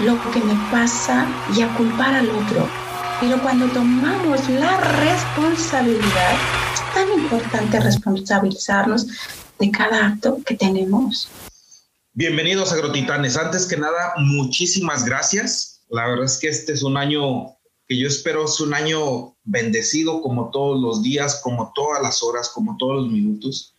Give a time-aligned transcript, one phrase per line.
[0.00, 1.26] lo que me pasa
[1.56, 2.68] y a culpar al otro.
[3.20, 6.34] Pero cuando tomamos la responsabilidad,
[6.72, 9.08] es tan importante responsabilizarnos
[9.58, 11.28] de cada acto que tenemos.
[12.12, 13.36] Bienvenidos Agrotitanes.
[13.36, 15.80] Antes que nada, muchísimas gracias.
[15.88, 17.56] La verdad es que este es un año
[17.88, 22.50] que yo espero es un año bendecido como todos los días, como todas las horas,
[22.50, 23.74] como todos los minutos.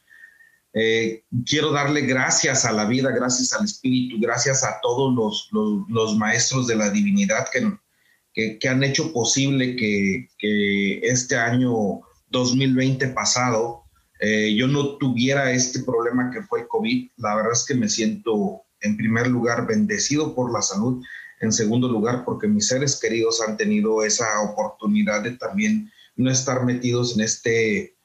[0.74, 6.16] Eh, quiero darle gracias a la vida, gracias al Espíritu, gracias a todos los, los,
[6.16, 13.84] maestros de la divinidad que, que, han hecho posible que, que, este año 2020 pasado
[14.20, 17.10] eh, yo no tuviera este problema que fue COVID.
[17.18, 21.04] La verdad es que me siento en primer lugar bendecido por la salud
[21.42, 26.66] en segundo lugar, porque mis seres queridos han tenido esa oportunidad de también no estar
[26.66, 27.96] metidos en este,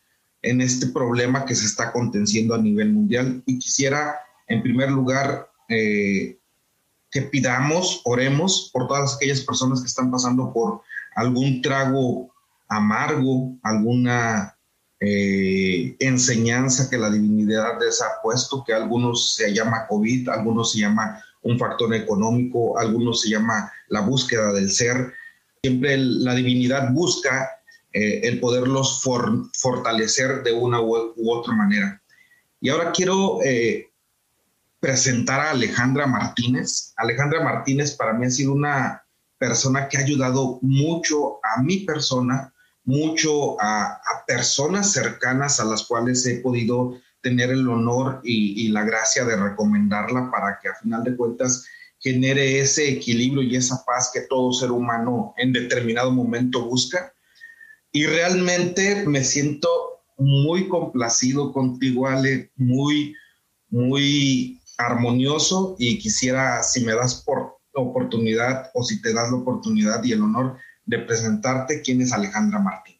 [0.45, 3.43] en este problema que se está contenciendo a nivel mundial.
[3.47, 6.39] Y quisiera, en primer lugar, eh,
[7.11, 10.83] que pidamos, oremos por todas aquellas personas que están pasando por
[11.17, 12.31] algún trago
[12.69, 14.57] amargo, alguna
[15.01, 20.81] eh, enseñanza que la divinidad les ha puesto, que algunos se llama COVID, algunos se
[20.81, 25.13] llama un factor económico, algunos se llama la búsqueda del ser.
[25.63, 27.49] Siempre la divinidad busca
[27.95, 32.03] eh, el poderlos fortalecer de una u, otra manera.
[32.61, 33.91] Y ahora quiero eh,
[34.79, 36.93] presentar a Alejandra Martínez.
[36.97, 39.03] Alejandra Martínez para mí ha sido una
[39.39, 42.53] persona que ha ayudado mucho a mi persona,
[42.85, 48.85] mucho a, a personas cercanas a las cuales he podido tener el honor y, la
[48.85, 51.67] gracia de recomendarla para que a final de cuentas
[51.99, 57.14] genere ese equilibrio y esa paz que todo ser humano en determinado momento busca.
[57.97, 59.69] Y realmente me siento
[60.19, 63.15] muy complacido contigo, Ale, muy,
[63.69, 70.03] muy armonioso y quisiera, si me das por oportunidad o si te das la oportunidad
[70.03, 72.94] y el honor de presentarte quién es Alejandra Martínez.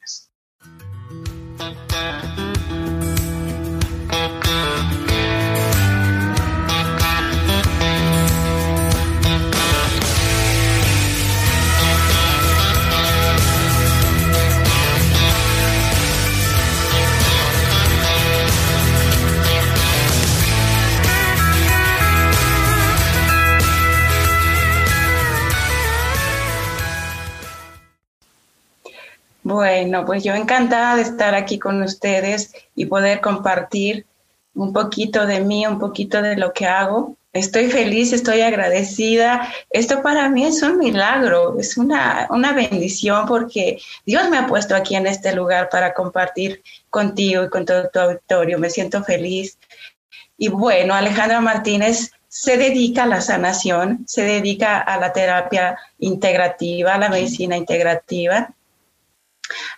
[29.55, 34.05] Bueno, pues yo encantada de estar aquí con ustedes y poder compartir
[34.53, 37.17] un poquito de mí, un poquito de lo que hago.
[37.33, 39.49] Estoy feliz, estoy agradecida.
[39.71, 44.75] Esto para mí es un milagro, es una, una bendición porque Dios me ha puesto
[44.75, 46.61] aquí en este lugar para compartir
[46.91, 48.59] contigo y con todo tu auditorio.
[48.59, 49.57] Me siento feliz.
[50.37, 56.95] Y bueno, Alejandra Martínez se dedica a la sanación, se dedica a la terapia integrativa,
[56.95, 58.53] a la medicina integrativa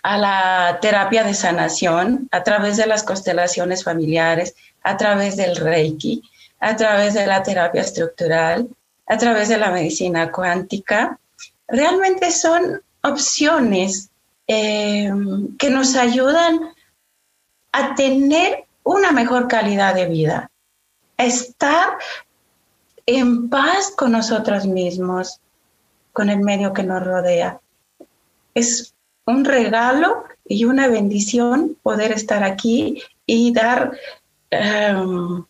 [0.03, 6.21] a la terapia de sanación a través de las constelaciones familiares, a través del Reiki,
[6.59, 8.67] a través de la terapia estructural,
[9.05, 11.19] a través de la medicina cuántica.
[11.67, 14.09] Realmente son opciones
[14.47, 15.11] eh,
[15.59, 16.59] que nos ayudan
[17.71, 20.49] a tener una mejor calidad de vida,
[21.17, 21.97] a estar
[23.05, 25.39] en paz con nosotros mismos,
[26.13, 27.59] con el medio que nos rodea.
[28.53, 28.93] Es
[29.27, 33.91] un regalo y una bendición poder estar aquí y dar
[34.49, 35.43] em,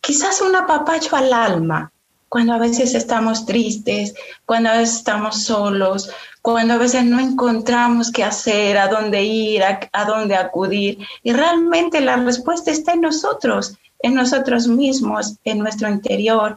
[0.00, 1.92] quizás un apapacho al alma
[2.32, 4.14] cuando a veces estamos tristes,
[4.46, 6.10] cuando a veces estamos solos,
[6.40, 10.96] cuando a veces no encontramos qué hacer, a dónde ir, a, dónde acudir.
[11.22, 16.56] Y realmente la respuesta está en nosotros, en nosotros mismos, en nuestro interior,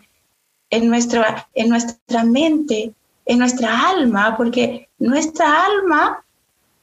[0.70, 2.94] en nuestra, en nuestra mente,
[3.26, 6.24] en nuestra alma, porque nuestra alma,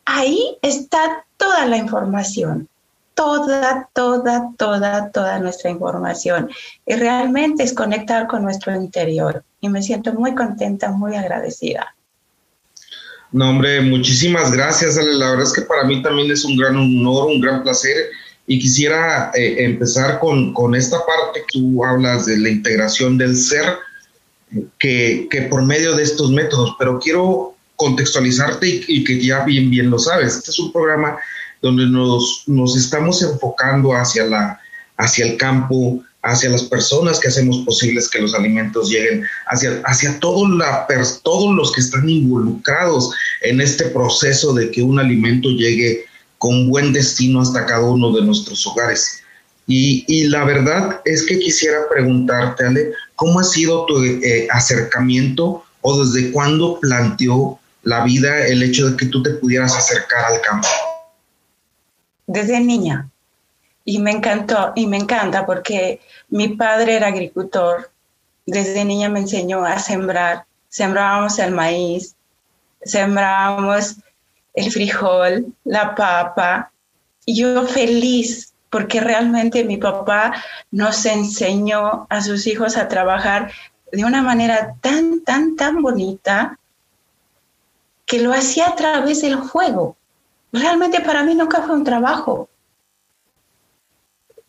[0.04, 2.68] ahí está toda la información,
[3.14, 6.48] toda, toda, toda, toda nuestra información.
[6.86, 9.42] Y realmente es conectar con nuestro interior.
[9.60, 11.94] Y me siento muy contenta, muy agradecida.
[13.32, 17.28] No, hombre, muchísimas gracias, La verdad es que para mí también es un gran honor,
[17.28, 17.96] un gran placer.
[18.46, 23.36] Y quisiera eh, empezar con, con esta parte que tú hablas de la integración del
[23.36, 23.78] ser
[24.78, 29.90] que, que, por medio de estos métodos, pero quiero contextualizarte y, que ya bien, bien
[29.90, 30.36] lo sabes.
[30.36, 31.16] Este es un programa
[31.60, 34.60] donde nos, nos estamos enfocando hacia, la,
[34.96, 40.18] hacia el campo, hacia las personas que hacemos posibles que los alimentos lleguen, hacia, hacia
[40.20, 40.86] todo la,
[41.22, 43.10] todos los que están involucrados
[43.42, 46.04] en este proceso de que un alimento llegue
[46.38, 49.22] con buen destino hasta cada uno de nuestros hogares.
[49.66, 55.64] Y, y la verdad es que quisiera preguntarte, Ale, ¿cómo ha sido tu eh, acercamiento
[55.82, 60.40] o desde cuándo planteó la vida el hecho de que tú te pudieras acercar al
[60.40, 60.68] campo?
[62.26, 63.08] Desde niña.
[63.84, 67.90] Y me encantó, y me encanta porque mi padre era agricultor.
[68.46, 70.44] Desde niña me enseñó a sembrar.
[70.68, 72.14] Sembrábamos el maíz,
[72.82, 73.96] sembrábamos
[74.54, 76.70] el frijol, la papa.
[77.26, 80.32] Y yo feliz porque realmente mi papá
[80.70, 83.52] nos enseñó a sus hijos a trabajar
[83.90, 86.58] de una manera tan, tan, tan bonita
[88.12, 89.96] que lo hacía a través del juego.
[90.52, 92.50] Realmente para mí nunca fue un trabajo.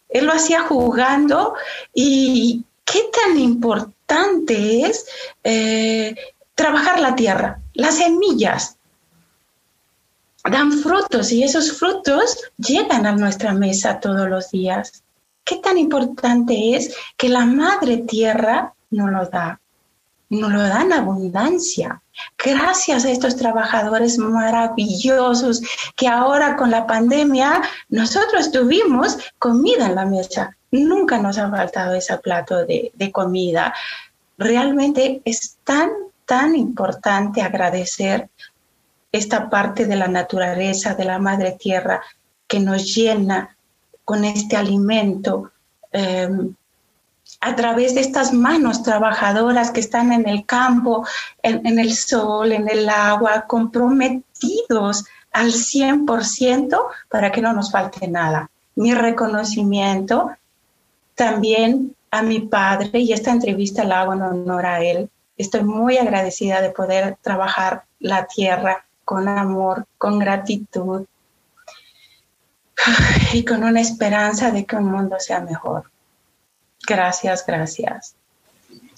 [0.10, 1.56] Él lo hacía jugando
[1.94, 5.07] y qué tan importante es
[5.45, 6.13] eh,
[6.56, 8.75] trabajar la tierra, las semillas.
[10.44, 15.04] Dan frutos y esos frutos llegan a nuestra mesa todos los días.
[15.45, 19.62] ¿Qué tan importante es que la madre tierra nos lo da?
[20.33, 22.01] Nos lo da en abundancia.
[22.44, 25.62] Gracias a estos trabajadores maravillosos
[25.95, 30.57] que ahora con la pandemia nosotros tuvimos comida en la mesa.
[30.71, 33.75] Nunca nos ha faltado ese plato de, de comida.
[34.39, 35.91] Realmente es tan,
[36.25, 38.29] tan importante agradecer
[39.12, 42.01] esta parte de la naturaleza, de la madre tierra,
[42.47, 43.56] que nos llena
[44.03, 45.51] con este alimento.
[45.91, 46.27] Eh,
[47.45, 51.06] a través de estas manos trabajadoras que están en el campo,
[51.42, 55.04] en, el sol, en el agua, comprometidos
[55.34, 56.80] al 100%
[57.10, 58.50] para que no nos falte nada.
[58.75, 60.31] Mi reconocimiento
[61.16, 65.10] también a mi padre, y esta entrevista la hago en honor a él.
[65.38, 71.06] Estoy muy agradecida de poder trabajar la tierra con amor, con gratitud
[73.34, 75.93] y con una esperanza de que un mundo sea mejor.
[76.88, 78.15] Gracias, gracias.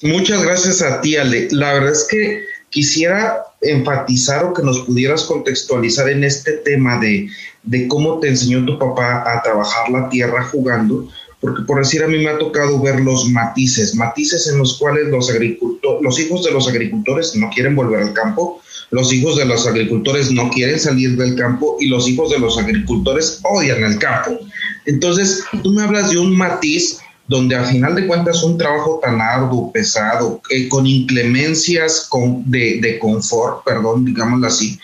[0.01, 1.47] Muchas gracias a ti, Ale.
[1.51, 7.29] La verdad es que quisiera enfatizar o que nos pudieras contextualizar en este tema de,
[7.63, 11.09] de cómo te enseñó tu papá a trabajar la tierra jugando,
[11.39, 15.07] porque por decir a mí me ha tocado ver los matices, matices en los cuales
[15.07, 18.61] los agricultores, los hijos de los agricultores no quieren volver al campo,
[18.91, 22.57] los hijos de los agricultores no quieren salir del campo y los hijos de los
[22.57, 24.37] agricultores odian el campo.
[24.85, 29.19] Entonces, tú me hablas de un matiz donde al final de cuentas un trabajo tan
[29.19, 32.09] arduo, pesado, eh, con inclemencias
[32.45, 34.79] de, de, confort, perdón, digámoslo así,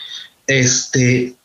[0.47, 1.35] este,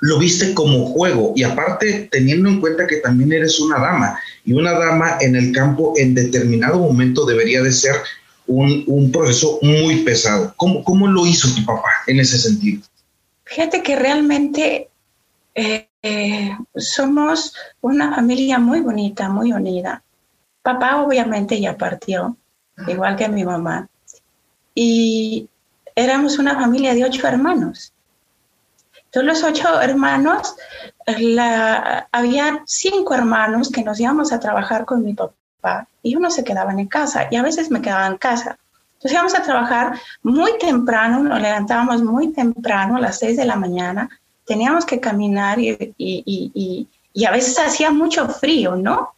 [0.00, 4.52] lo viste como juego y aparte teniendo en cuenta que también eres una dama y
[4.52, 7.96] una dama en el campo en determinado momento debería de ser
[8.46, 10.52] un, un proceso muy pesado.
[10.56, 12.82] ¿Cómo, ¿Cómo, lo hizo tu papá en ese sentido?
[13.44, 14.88] Fíjate que realmente
[15.54, 20.02] eh, eh, somos una familia muy bonita, muy unida.
[20.62, 22.36] Papá obviamente ya partió,
[22.86, 23.88] igual que mi mamá.
[24.74, 25.48] Y
[25.94, 27.92] éramos una familia de ocho hermanos.
[29.10, 30.54] Todos los ocho hermanos,
[31.06, 36.44] la, había cinco hermanos que nos íbamos a trabajar con mi papá y uno se
[36.44, 38.58] quedaban en casa y a veces me quedaba en casa.
[38.94, 43.56] Entonces íbamos a trabajar muy temprano, nos levantábamos muy temprano, a las seis de la
[43.56, 44.08] mañana,
[44.44, 49.14] teníamos que caminar y, y, y a veces hacía mucho frío, ¿no?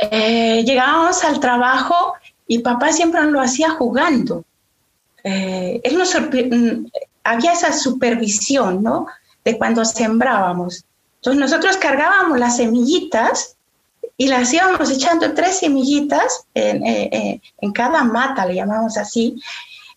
[0.00, 2.14] Eh, llegábamos al trabajo
[2.46, 4.44] y papá siempre lo hacía jugando.
[5.22, 6.86] Eh, él mm,
[7.24, 9.06] había esa supervisión, ¿no?
[9.44, 10.84] De cuando sembrábamos.
[11.16, 13.56] Entonces nosotros cargábamos las semillitas
[14.16, 19.40] y las íbamos echando tres semillitas en, eh, en cada mata, le llamamos así,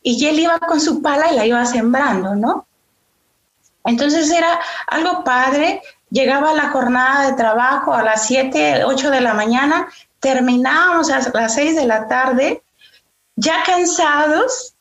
[0.02, 2.68] y él iba con su pala y la iba sembrando, ¿no?
[3.86, 5.82] Entonces era algo padre
[6.14, 9.88] llegaba la jornada de trabajo a las 7, 8 de la mañana,
[10.20, 12.62] terminábamos a las 6 de la tarde,
[13.36, 14.76] ya cansados,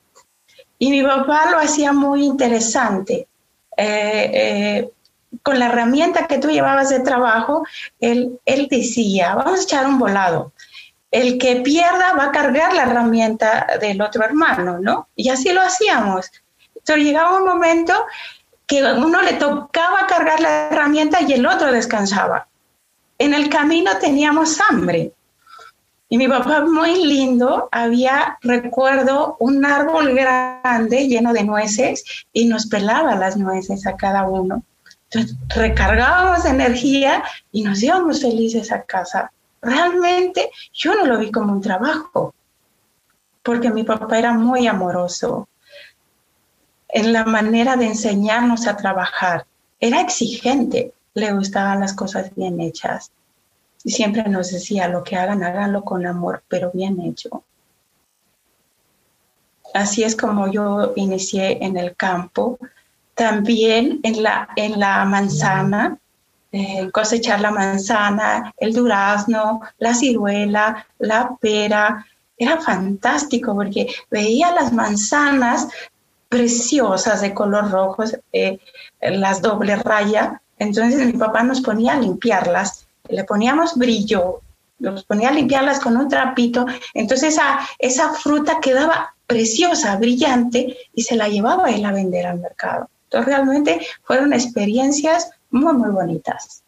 [0.79, 3.27] y mi papá lo hacía muy interesante.
[3.79, 4.91] Eh, eh,
[5.43, 7.65] con la herramienta que tú llevabas de trabajo,
[7.99, 10.53] él, él decía, vamos a echar un volado.
[11.11, 15.09] El que pierda va a cargar la herramienta del otro hermano, ¿no?
[15.17, 16.31] Y así lo hacíamos.
[16.75, 17.95] Entonces llegaba un momento
[18.73, 22.49] que uno le tocaba cargar la herramienta y el otro descansaba.
[23.19, 25.13] En el camino teníamos hambre.
[26.09, 32.67] Y mi papá, muy lindo, había, recuerdo, un árbol grande lleno de nueces y nos
[32.67, 34.63] pelaba las nueces a cada uno.
[35.11, 39.31] Entonces, recargábamos energía y nos íbamos felices a casa.
[39.61, 42.35] Realmente yo no lo vi como un trabajo,
[43.43, 45.47] porque mi papá era muy amoroso,
[46.93, 49.47] en la manera de enseñarnos a trabajar.
[49.81, 53.11] Era exigente, le gustaban las cosas bien hechas.
[53.83, 57.43] Y siempre nos decía, lo que hagan, háganlo con amor, pero bien hecho.
[59.75, 62.59] Así es como yo inicié en el campo.
[63.15, 65.99] También en la, en la manzana,
[66.53, 72.07] eh, cosechar la manzana, el durazno, la ciruela, la pera.
[72.37, 75.69] Era fantástico porque veía las manzanas
[76.33, 78.59] preciosas de color rojo, eh,
[79.03, 80.41] las doble raya.
[80.59, 84.41] Entonces mi papá nos ponía a limpiarlas, le poníamos brillo,
[84.79, 86.65] nos ponía a limpiarlas con un trapito.
[86.95, 92.41] Entonces esa, esa fruta quedaba preciosa, brillante y se la llevaba él a vender al
[92.41, 92.89] mercado.
[93.05, 96.63] Entonces realmente fueron experiencias muy, muy bonitas.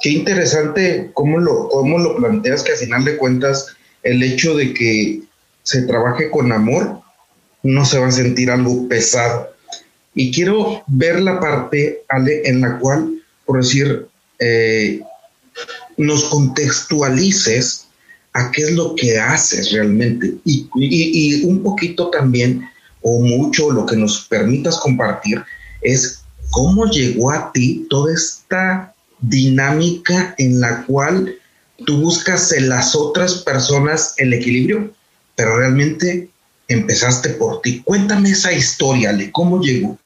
[0.00, 4.72] Qué interesante cómo lo, cómo lo planteas, que al final de cuentas el hecho de
[4.72, 5.20] que
[5.62, 7.03] se trabaje con amor
[7.64, 9.50] no se va a sentir algo pesado.
[10.14, 14.06] Y quiero ver la parte, Ale, en la cual, por decir,
[14.38, 15.00] eh,
[15.96, 17.86] nos contextualices
[18.32, 22.68] a qué es lo que haces realmente y, y, un poquito también
[23.00, 25.42] o mucho lo que nos permitas compartir
[25.82, 31.36] es cómo llegó a ti toda esta dinámica en la cual
[31.86, 34.92] tú buscas en las otras personas el equilibrio,
[35.36, 36.28] pero realmente
[36.74, 37.82] empezaste por ti.
[37.82, 39.98] Cuéntame esa historia, Ale, ¿cómo llegó?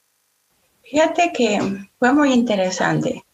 [0.82, 3.24] Fíjate que fue muy interesante.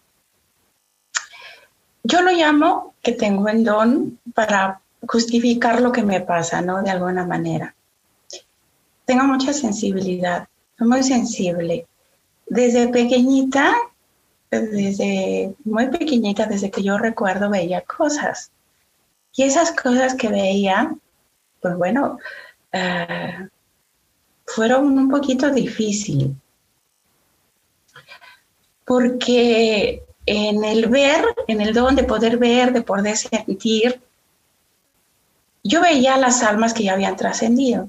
[2.02, 6.82] Yo lo llamo que tengo el don para justificar lo que me pasa, ¿no?
[6.82, 7.74] De alguna manera.
[9.04, 10.48] Tengo mucha sensibilidad,
[10.78, 11.86] soy muy sensible.
[12.46, 13.74] Desde pequeñita,
[14.50, 18.50] desde muy pequeñita, desde que yo recuerdo, veía cosas.
[19.34, 20.94] Y esas cosas que veía,
[21.60, 22.18] pues bueno,
[22.74, 23.48] eh,
[24.44, 26.30] fueron un poquito difíciles.
[28.84, 34.00] Porque en el ver, en el don de poder ver, de poder sentir,
[35.62, 37.88] yo veía las almas que ya habían trascendido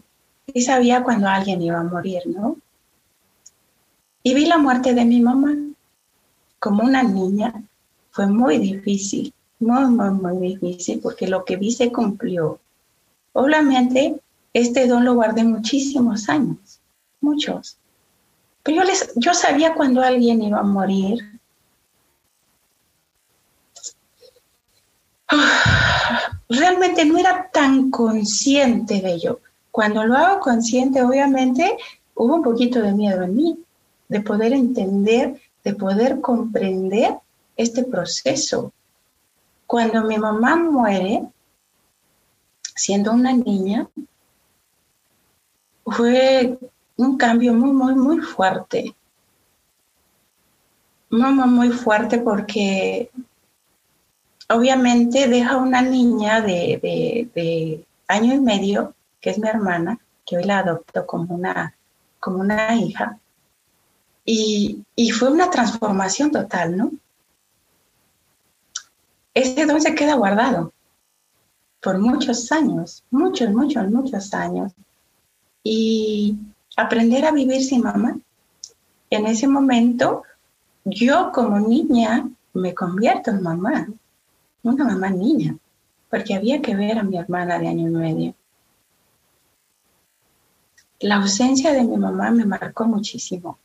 [0.53, 2.57] y sabía cuando alguien iba a morir, ¿no?
[4.23, 5.55] Y vi la muerte de mi mamá
[6.59, 7.63] como una niña.
[8.11, 12.59] Fue muy difícil, muy, muy, muy difícil, porque lo que vi se cumplió.
[13.33, 14.21] Obviamente,
[14.55, 16.79] este don lo guardé muchísimos años,
[17.19, 17.77] muchos.
[18.63, 21.19] Pero yo, les, yo sabía cuando alguien iba a morir.
[26.47, 29.41] realmente no era tan consciente de ello.
[29.71, 31.75] Cuando lo hago consciente, obviamente,
[32.15, 33.59] hubo un poquito de miedo en mí,
[34.07, 37.17] de poder entender, de poder comprender
[37.57, 38.71] este proceso.
[39.67, 41.27] Cuando mi mamá muere,
[42.74, 43.89] siendo una niña,
[45.85, 46.57] fue
[46.97, 48.95] un cambio muy, muy, muy fuerte.
[51.09, 53.11] Muy, muy, muy fuerte porque
[54.49, 60.59] obviamente deja una niña de, año y medio, que es mi hermana, que hoy la
[60.59, 61.75] adopto como una,
[62.19, 63.19] como una hija.
[64.25, 66.91] Y, y fue una transformación total, ¿no?
[69.35, 70.71] Ese don se queda guardado
[71.81, 74.71] por muchos años, muchos, muchos, muchos años.
[75.65, 76.38] Y
[76.77, 78.17] aprender a vivir sin mamá.
[79.10, 80.24] En ese momento,
[80.86, 83.88] yo como niña me convierto en mamá
[84.65, 85.55] una mamá niña,
[86.10, 88.34] porque había que ver a mi hermana de año y medio.
[91.00, 93.60] La ausencia de mi mamá me marcó muchísimo,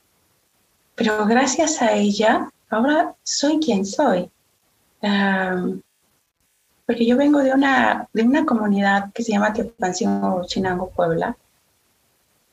[0.94, 4.30] pero gracias a ella ahora soy quien soy.
[6.86, 11.36] porque yo vengo de una, de una comunidad que se llama Teopancio Chinango, Puebla,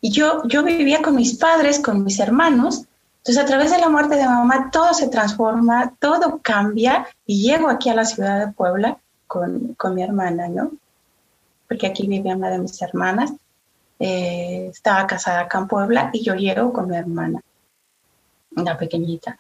[0.01, 2.87] y yo, yo vivía con mis padres, con mis hermanos,
[3.27, 7.67] entonces, a través de la muerte de mamá, todo se transforma, todo cambia y llego
[7.67, 10.71] aquí a la ciudad de Puebla con, mi hermana, ¿no?
[11.67, 13.33] Porque aquí vivía una de mis hermanas,
[13.99, 17.41] eh, estaba casada acá en Puebla y yo llego con mi hermana,
[18.55, 19.37] una pequeñita.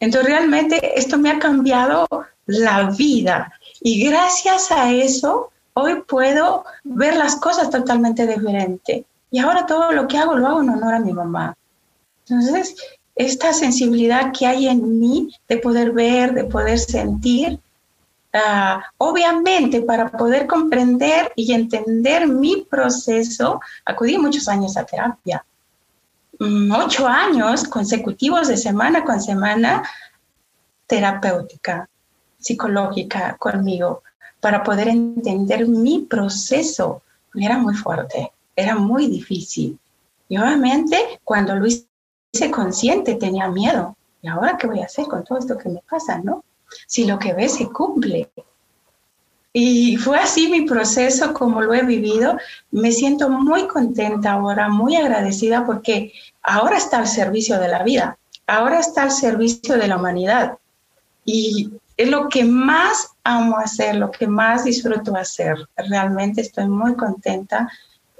[0.00, 2.08] Entonces, realmente esto me ha cambiado
[2.46, 9.04] la vida y gracias a eso hoy puedo ver las cosas totalmente diferente.
[9.32, 11.56] Y ahora todo lo que hago lo hago en honor a mi mamá.
[12.28, 12.76] Entonces,
[13.16, 17.58] esta sensibilidad que hay en mí de poder ver, de poder sentir,
[18.34, 25.42] ah, obviamente para poder comprender y entender mi proceso, acudí muchos años a terapia,
[26.38, 29.82] mm, ocho años consecutivos de semana con semana
[30.86, 31.88] terapéutica,
[32.38, 34.02] psicológica conmigo,
[34.40, 37.02] para poder entender mi proceso.
[37.34, 39.78] Era muy fuerte, era muy difícil.
[40.28, 41.86] Y obviamente cuando Luis
[42.32, 43.96] ese consciente tenía miedo.
[44.22, 46.44] ¿Y ahora qué voy a hacer con todo esto que me pasa, no?
[46.86, 48.30] si lo que ves se cumple?
[49.52, 52.38] Y fue así mi proceso como lo he vivido.
[52.70, 58.16] Me siento muy contenta ahora, muy agradecida porque ahora está al servicio de la vida,
[58.46, 60.56] ahora está al servicio de la humanidad.
[61.26, 65.56] Y es lo que más amo hacer, lo que más disfruto hacer.
[65.76, 67.70] Realmente estoy muy contenta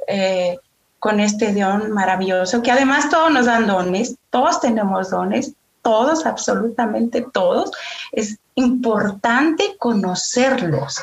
[0.06, 0.58] eh,
[0.98, 7.26] con este don maravilloso, que además todos nos dan dones, todos tenemos dones, todos, absolutamente
[7.32, 7.72] todos.
[8.12, 11.02] Es importante conocerlos.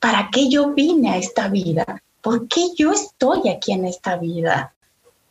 [0.00, 1.84] ¿Para qué yo vine a esta vida?
[2.22, 4.72] ¿Por qué yo estoy aquí en esta vida?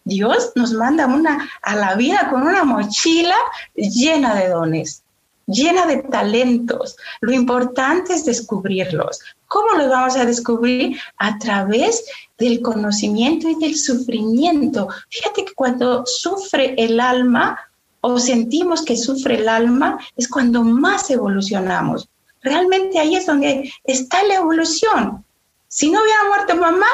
[0.03, 3.35] Dios nos manda una, a la vida con una mochila
[3.75, 5.03] llena de dones
[5.48, 6.95] llena de talentos.
[7.21, 9.19] Lo importante es descubrirlos.
[9.48, 10.98] ¿Cómo los vamos a descubrir?
[11.17, 12.05] A través
[12.38, 14.88] del conocimiento y del sufrimiento.
[15.10, 17.60] Fíjate que cuando sufre el alma
[18.01, 22.10] o sentimos que sufre el alma es cuando más evolucionamos.
[22.41, 25.24] Realmente ahí es donde está la evolución.
[25.67, 26.88] Si no hubiera muerto mamá,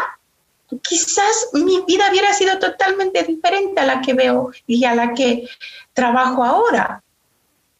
[0.82, 5.48] quizás mi vida hubiera sido totalmente diferente a la que veo y a la que
[5.94, 7.02] trabajo ahora.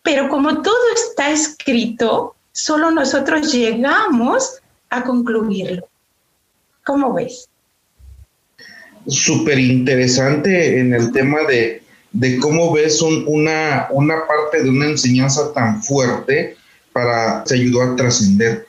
[0.08, 5.86] Pero como todo está escrito, solo nosotros llegamos a concluirlo.
[6.86, 7.50] ¿Cómo ves?
[9.06, 11.84] Súper interesante en el tema de,
[12.40, 16.56] cómo ves una, una parte de una enseñanza tan fuerte
[16.94, 18.66] para te ayudó a trascender.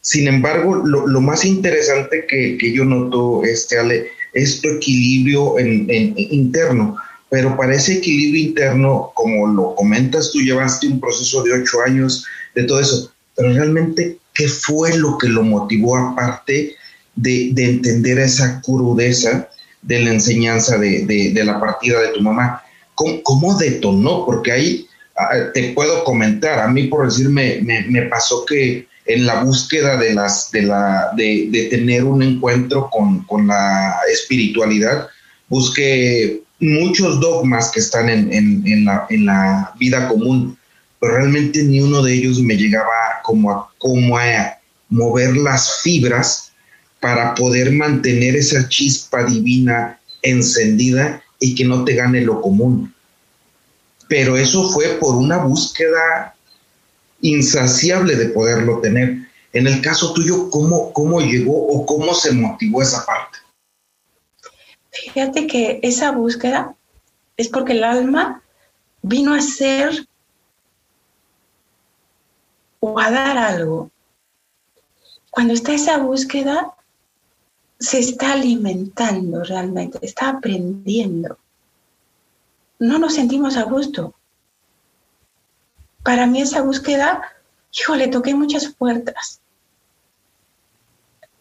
[0.00, 5.86] Sin embargo, lo, más interesante que, yo noto, este, Ale, es tu equilibrio en,
[6.16, 6.96] interno
[7.28, 12.24] pero para ese equilibrio interno, como lo comentas, tú llevaste un proceso de ocho años
[12.54, 16.76] de todo eso, pero realmente, ¿qué fue lo que lo motivó aparte
[17.16, 19.48] de, entender esa crudeza
[19.82, 22.62] de la enseñanza de, la partida de tu mamá?
[22.94, 24.24] ¿Cómo, detonó?
[24.24, 24.86] Porque ahí
[25.18, 30.14] ah, te puedo comentar, a mí por decirme, me, pasó que en la búsqueda de,
[30.14, 35.08] las, de, la, de, tener un encuentro con, con la espiritualidad,
[35.48, 40.56] busqué muchos dogmas que están en, la, vida común,
[41.00, 46.52] pero realmente ni uno de ellos me llegaba como a, como a mover las fibras
[47.00, 52.92] para poder mantener esa chispa divina encendida y que no te gane lo común.
[54.08, 56.34] Pero eso fue por una búsqueda
[57.20, 59.18] insaciable de poderlo tener.
[59.52, 63.38] En el caso tuyo, ¿cómo, cómo llegó o cómo se motivó esa parte?
[65.04, 66.74] Fíjate que esa búsqueda
[67.36, 68.42] es porque el alma
[69.02, 70.08] vino a ser
[72.80, 73.90] o a dar algo.
[75.30, 76.74] Cuando está esa búsqueda,
[77.78, 81.38] se está alimentando realmente, está aprendiendo.
[82.78, 84.14] No nos sentimos a gusto.
[86.02, 87.20] Para mí esa búsqueda,
[87.70, 89.40] híjole, toqué muchas puertas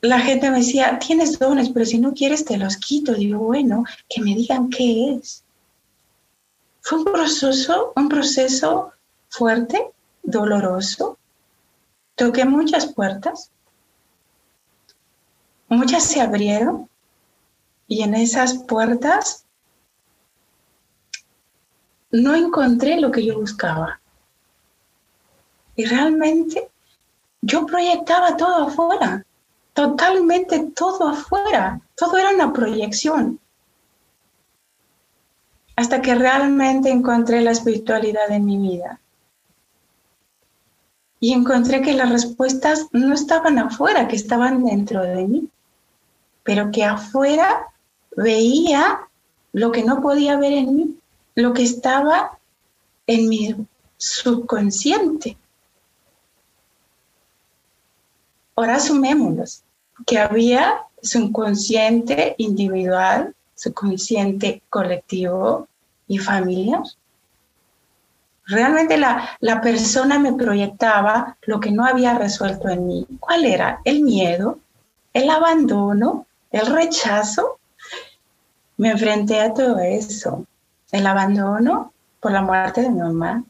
[0.06, 3.14] la gente me decía, tienes dones, pero si no quieres te los quito.
[3.14, 5.44] Digo, bueno, que me digan qué es.
[6.82, 8.94] Fue un proceso, un proceso
[9.30, 9.92] fuerte,
[10.22, 11.18] doloroso.
[12.16, 13.52] Toqué muchas puertas.
[15.68, 16.90] Muchas se abrieron
[17.88, 19.46] y en esas puertas
[22.12, 24.00] no encontré lo que yo buscaba.
[25.76, 26.70] Y realmente
[27.42, 29.26] yo proyectaba todo afuera
[29.76, 33.40] totalmente todo afuera, todo era una proyección.
[35.76, 39.02] Hasta que realmente encontré la espiritualidad en mi vida.
[41.20, 45.50] Y encontré que las respuestas no estaban afuera, que estaban dentro de mí,
[46.44, 47.74] pero que afuera
[48.16, 49.02] veía
[49.52, 51.00] lo que no podía ver en mí,
[51.36, 52.40] lo que estaba
[53.08, 55.38] en mi subconsciente.
[58.56, 59.65] Ahora sumémoslos
[60.06, 65.68] que había su consciente individual, su consciente colectivo
[66.08, 66.84] y familiar.
[68.48, 73.08] Realmente la, la persona me proyectaba lo que no había resuelto en mí.
[73.20, 73.82] ¿Cuál era?
[73.84, 74.60] El miedo,
[75.14, 77.60] el abandono, el rechazo.
[78.78, 80.46] Me enfrenté a todo eso.
[80.92, 83.44] El abandono por la muerte de mi mamá,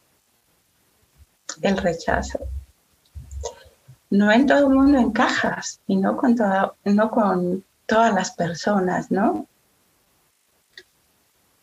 [1.62, 2.40] el rechazo,
[4.18, 6.36] no en todo el mundo encajas y no con,
[6.86, 9.48] no con todas las personas, ¿no?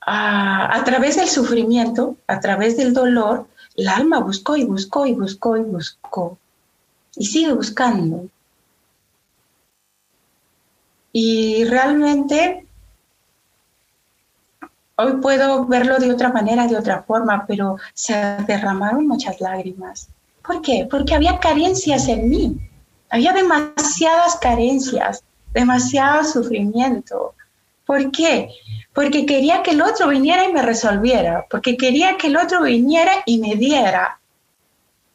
[0.05, 5.57] A, través del sufrimiento, a través del dolor, el alma buscó y buscó y buscó
[5.57, 6.38] y buscó
[7.17, 8.27] y sigue buscando.
[11.12, 12.67] Y realmente
[14.97, 18.15] hoy puedo verlo de otra manera, de otra forma, pero se
[18.47, 20.09] derramaron muchas lágrimas
[20.45, 20.87] ¿Por qué?
[20.91, 22.57] Porque había carencias en mí.
[23.11, 27.35] Había demasiadas carencias, demasiado sufrimiento.
[27.87, 28.49] ¿Por qué?
[28.93, 33.13] Porque quería que el otro viniera y me resolviera, porque quería que el otro viniera
[33.27, 34.19] y me diera.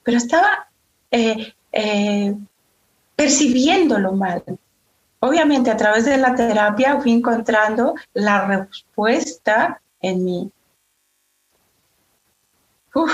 [0.04, 0.68] Pero estaba
[1.12, 2.36] eh, eh,
[3.16, 4.44] percibiéndolo mal.
[5.20, 10.52] Obviamente a través de la terapia fui encontrando la respuesta en mí.
[12.94, 13.10] Mm,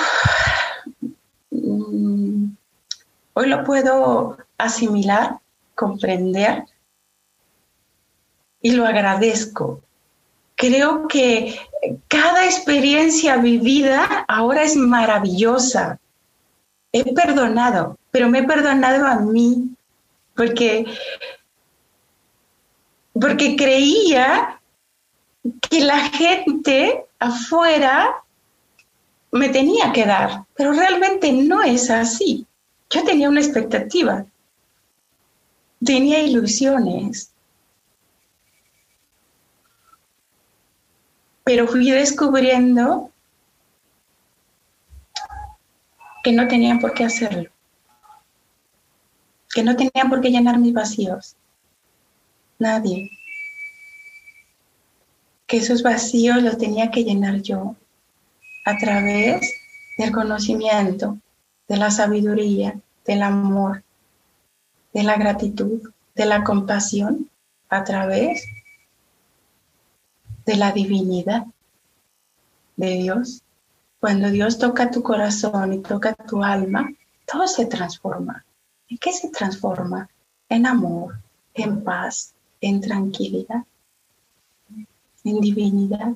[3.33, 5.39] hoy lo puedo asimilar,
[5.75, 6.65] comprender
[8.61, 9.81] y lo agradezco.
[10.55, 11.59] Creo que
[12.07, 15.99] cada experiencia vivida ahora es maravillosa.
[16.91, 19.75] He perdonado, pero me he perdonado a mí
[20.35, 20.85] porque
[23.13, 24.59] porque creía
[25.69, 28.23] que la gente afuera
[29.31, 32.45] me tenía que dar, pero realmente no es así.
[32.93, 34.27] Yo tenía una expectativa,
[35.83, 37.33] tenía ilusiones,
[41.43, 43.11] pero fui descubriendo
[46.23, 47.49] que no tenían por qué hacerlo,
[49.55, 51.35] que no tenían por qué llenar mis vacíos.
[52.59, 53.09] Nadie.
[55.47, 57.75] Que esos vacíos los tenía que llenar yo
[58.65, 59.51] a través
[59.97, 61.17] del conocimiento,
[61.73, 63.83] de la sabiduría, del amor,
[64.93, 65.81] de la gratitud,
[66.13, 67.31] de la compasión,
[67.67, 68.45] a través
[70.45, 71.47] de la divinidad
[72.75, 73.41] de Dios.
[73.99, 76.93] Cuando Dios toca tu corazón y toca tu alma,
[77.25, 78.45] todo se transforma.
[78.87, 80.07] ¿En qué se transforma?
[80.49, 81.17] En amor,
[81.55, 83.63] en paz, en tranquilidad,
[85.23, 86.13] en divinidad.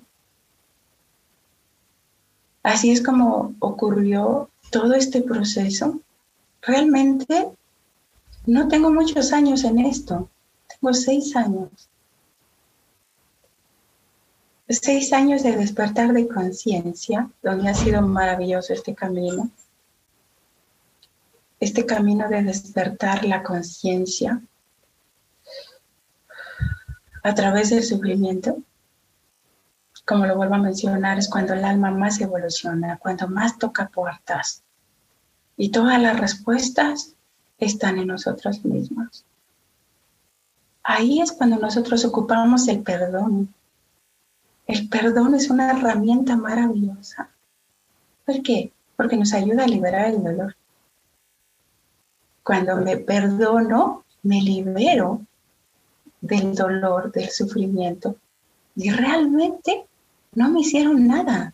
[2.61, 6.01] Así es como ocurrió todo este proceso.
[6.61, 7.49] Realmente
[8.45, 10.29] no tengo muchos años en esto,
[10.67, 11.89] tengo seis años.
[14.69, 19.49] Seis años de despertar de conciencia, donde ha sido maravilloso este camino.
[21.59, 24.41] Este camino de despertar la conciencia,
[27.23, 28.57] a través del sufrimiento,
[30.07, 34.63] como lo vuelvo a mencionar, es cuando el alma más evoluciona, cuando más toca puertas.
[35.57, 37.13] Y todas las respuestas
[37.57, 39.25] están en nosotros mismos.
[40.81, 43.53] Ahí es cuando nosotros ocupamos el perdón.
[44.65, 47.29] El perdón es una herramienta maravillosa.
[48.25, 48.71] ¿Por qué?
[48.95, 50.55] Porque nos ayuda a liberar el dolor.
[52.43, 55.19] Cuando me perdono, me libero
[56.21, 58.15] del dolor, del sufrimiento.
[58.73, 59.85] Y realmente
[60.37, 61.51] no me hicieron nada.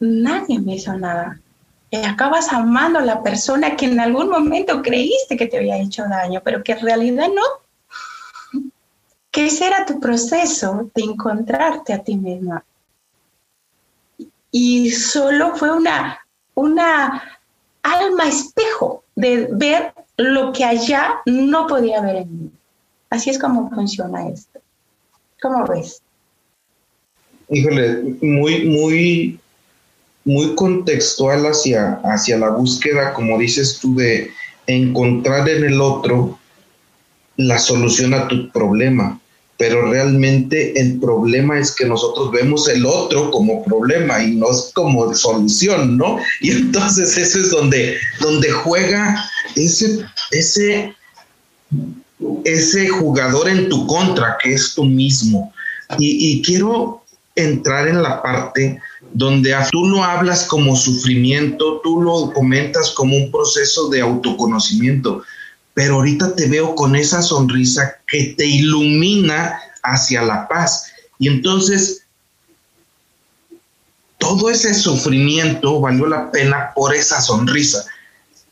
[0.00, 1.40] Nadie me hizo nada.
[1.88, 6.02] Y acabas amando a la persona que en algún momento creíste que te había hecho
[6.08, 8.62] daño, pero que en realidad no.
[9.30, 12.64] Que ese era tu proceso de encontrarte a ti misma.
[14.50, 17.22] Y solo fue una, una
[17.84, 22.50] alma espejo de ver lo que allá no podía ver en mí.
[23.10, 24.58] Así es como funciona esto.
[25.40, 26.02] ¿Cómo ves?
[27.48, 29.40] Híjole, muy, muy,
[30.24, 34.30] muy contextual hacia, hacia la búsqueda, como dices tú, de
[34.66, 36.38] encontrar en el otro
[37.36, 39.20] la solución a tu problema
[39.58, 44.70] pero realmente el problema es que nosotros vemos el otro como problema y no es
[44.74, 46.18] como solución, ¿no?
[46.40, 50.94] Y entonces eso es donde, donde juega ese, ese,
[52.44, 55.52] ese jugador en tu contra, que es tú mismo.
[55.98, 57.02] Y, y quiero
[57.36, 58.80] entrar en la parte
[59.12, 65.22] donde tú lo hablas como sufrimiento, tú lo comentas como un proceso de autoconocimiento,
[65.74, 70.90] pero ahorita te veo con esa sonrisa que te ilumina hacia la paz.
[71.18, 72.02] Y entonces,
[74.18, 77.84] todo ese sufrimiento valió la pena por esa sonrisa.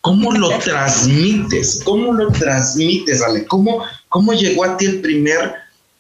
[0.03, 1.81] ¿Cómo lo transmites?
[1.83, 3.47] ¿Cómo lo transmites, Ale?
[3.47, 5.55] ¿Cómo, cómo llegó a ti el primer,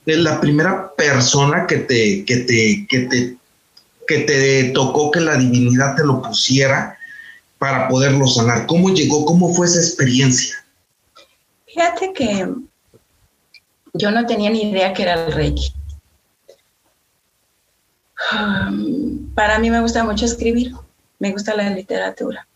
[0.07, 3.37] la primera persona que te, que te, que te,
[4.07, 6.97] que te tocó que la divinidad te lo pusiera
[7.59, 8.67] para poderlo sanar?
[8.67, 9.25] ¿Cómo llegó?
[9.25, 10.55] ¿Cómo fue esa experiencia?
[11.67, 12.47] Fíjate que
[13.95, 15.73] yo no tenía ni idea que era el Reiki.
[18.33, 20.73] Um, para mí me gusta mucho escribir,
[21.19, 22.47] me gusta la literatura.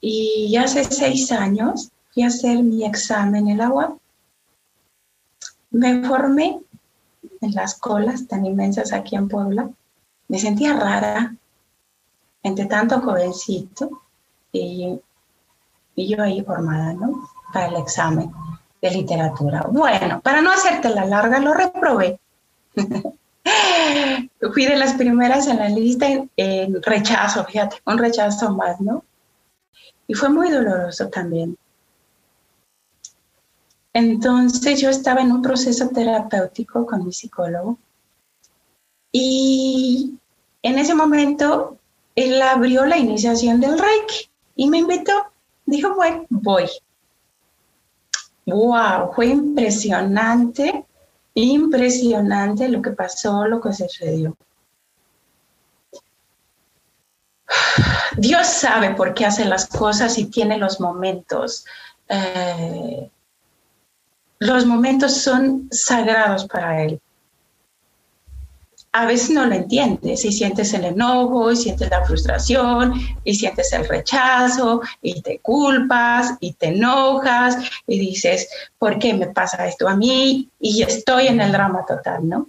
[0.00, 3.96] Y hace seis años fui a hacer mi examen en el agua.
[5.70, 6.60] Me formé
[7.40, 9.68] en las colas tan inmensas aquí en Puebla.
[10.28, 11.34] Me sentía rara,
[12.42, 14.02] entre tanto jovencito
[14.52, 15.00] y,
[15.96, 17.28] yo ahí formada, ¿no?
[17.52, 18.30] Para el examen
[18.82, 19.66] de literatura.
[19.70, 22.20] Bueno, para no hacerte la larga, lo reprobé.
[24.52, 29.04] Fui de las primeras en la lista en, rechazo, fíjate, un rechazo más, ¿no?
[30.06, 31.56] Y fue muy doloroso también.
[33.98, 37.78] Entonces yo estaba en un proceso terapéutico con mi psicólogo
[39.10, 40.18] y
[40.62, 41.78] en ese momento
[42.14, 45.14] él abrió la iniciación del Reiki y me invitó.
[45.64, 46.68] Dijo, bueno, voy.
[48.44, 50.84] Wow, fue impresionante,
[51.32, 54.36] impresionante lo que pasó, lo que sucedió.
[58.18, 61.64] Dios sabe por qué hace las cosas y tiene los momentos.
[62.10, 63.10] Eh,
[64.38, 67.00] los momentos son sagrados para Él
[68.96, 72.94] a veces no lo entiendes y sientes el enojo y sientes la frustración
[73.24, 79.26] y sientes el rechazo y te culpas y te enojas y dices, ¿por qué me
[79.26, 80.48] pasa esto a mí?
[80.58, 82.48] Y estoy en el drama total, ¿no?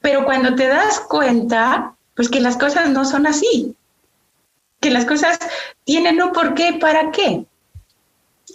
[0.00, 3.76] Pero cuando te das cuenta, pues que las cosas no son así,
[4.80, 5.38] que las cosas
[5.84, 7.46] tienen un por qué, para qué.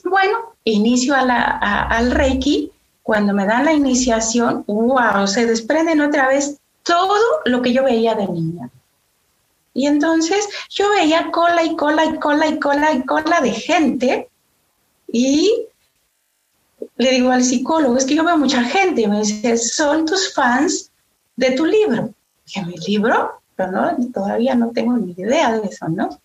[0.04, 2.72] Bueno, inicio al Reiki
[3.04, 8.16] cuando me dan la iniciación, wow, se desprenden otra vez todo lo que yo veía
[8.16, 8.70] de niña.
[9.74, 14.30] Y entonces yo veía cola y cola y cola y cola y cola de gente
[15.08, 15.68] y
[16.98, 20.34] le digo al psicólogo, es que yo veo mucha gente y me dice, son tus
[20.34, 20.92] fans
[21.36, 22.14] de tu libro.
[22.46, 23.42] Dije, ¿mi libro?
[23.56, 26.20] Pero no, todavía no tengo ni idea de eso, ¿no?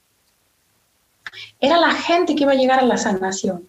[1.61, 3.69] Era la gente que iba a llegar a la sanación.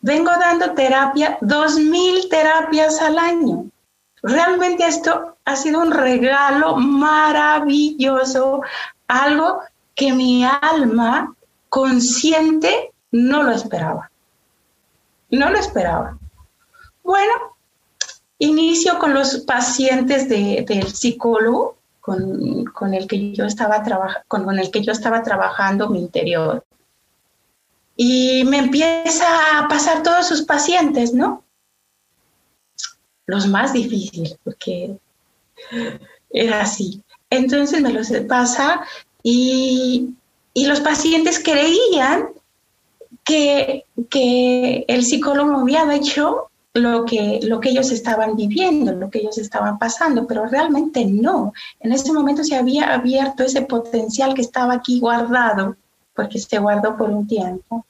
[0.00, 3.66] Vengo dando terapia, dos mil terapias al año.
[4.22, 8.60] Realmente esto ha sido un regalo maravilloso,
[9.08, 9.60] algo
[9.94, 11.34] que mi alma
[11.68, 14.10] consciente no lo esperaba.
[15.30, 16.18] No lo esperaba.
[17.02, 17.32] Bueno,
[18.38, 21.75] inicio con los pacientes del psicólogo
[22.06, 23.82] con, el que yo estaba
[24.28, 26.64] con el que yo estaba trabajando mi interior
[27.96, 29.26] y me empieza
[29.58, 31.42] a pasar todos sus pacientes, ¿no?
[33.26, 34.96] Los más difíciles, porque
[36.30, 37.02] era así.
[37.28, 38.86] Entonces me los pasa
[39.22, 40.14] y,
[40.54, 42.28] los pacientes creían
[43.24, 49.20] que, que, el psicólogo había hecho lo que, lo que ellos estaban viviendo, lo que
[49.20, 51.52] ellos estaban pasando, pero realmente no.
[51.80, 55.76] En ese momento se había abierto ese potencial que estaba aquí guardado
[56.14, 57.86] porque se guardó por un tiempo.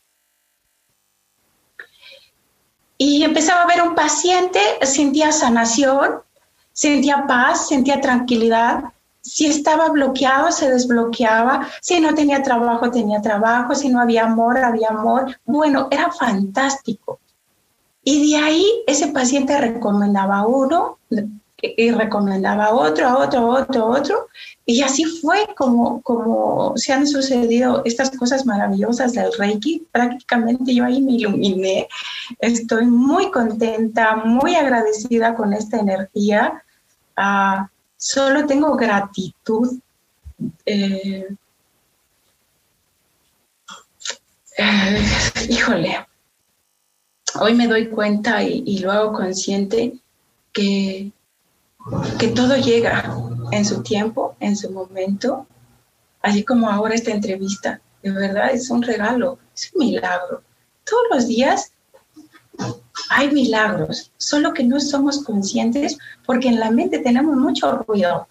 [2.99, 6.23] Y empezaba a ver un paciente, sentía sanación,
[6.73, 8.85] sentía paz, sentía tranquilidad.
[9.21, 11.69] Si estaba bloqueado, se desbloqueaba.
[11.83, 13.75] Si no tenía trabajo, tenía trabajo.
[13.75, 15.39] Si no había amor, había amor.
[15.45, 17.21] Bueno, era fantástico.
[18.09, 20.99] Y de ahí ese paciente recomendaba uno,
[21.61, 24.29] y recomendaba a otro, a otro, a otro, a otro.
[24.65, 29.89] Y así fue como, como se han sucedido estas cosas maravillosas del Reiki.
[29.91, 31.89] Prácticamente yo ahí me iluminé.
[32.39, 36.63] Estoy muy contenta, muy agradecida con esta energía.
[37.17, 39.81] Ah, solo tengo gratitud.
[40.65, 41.27] Eh,
[44.59, 45.07] eh,
[45.49, 46.07] híjole,
[47.41, 49.99] hoy me doy cuenta y, lo hago consciente
[50.53, 51.13] que
[52.19, 53.17] que todo llega
[53.53, 55.47] en su tiempo, en su momento,
[56.23, 57.81] así como ahora esta entrevista.
[58.03, 60.43] De verdad es un regalo, es un milagro.
[60.85, 61.73] Todos los días
[63.11, 68.27] hay milagros, solo que no somos conscientes porque en la mente tenemos mucho ruido.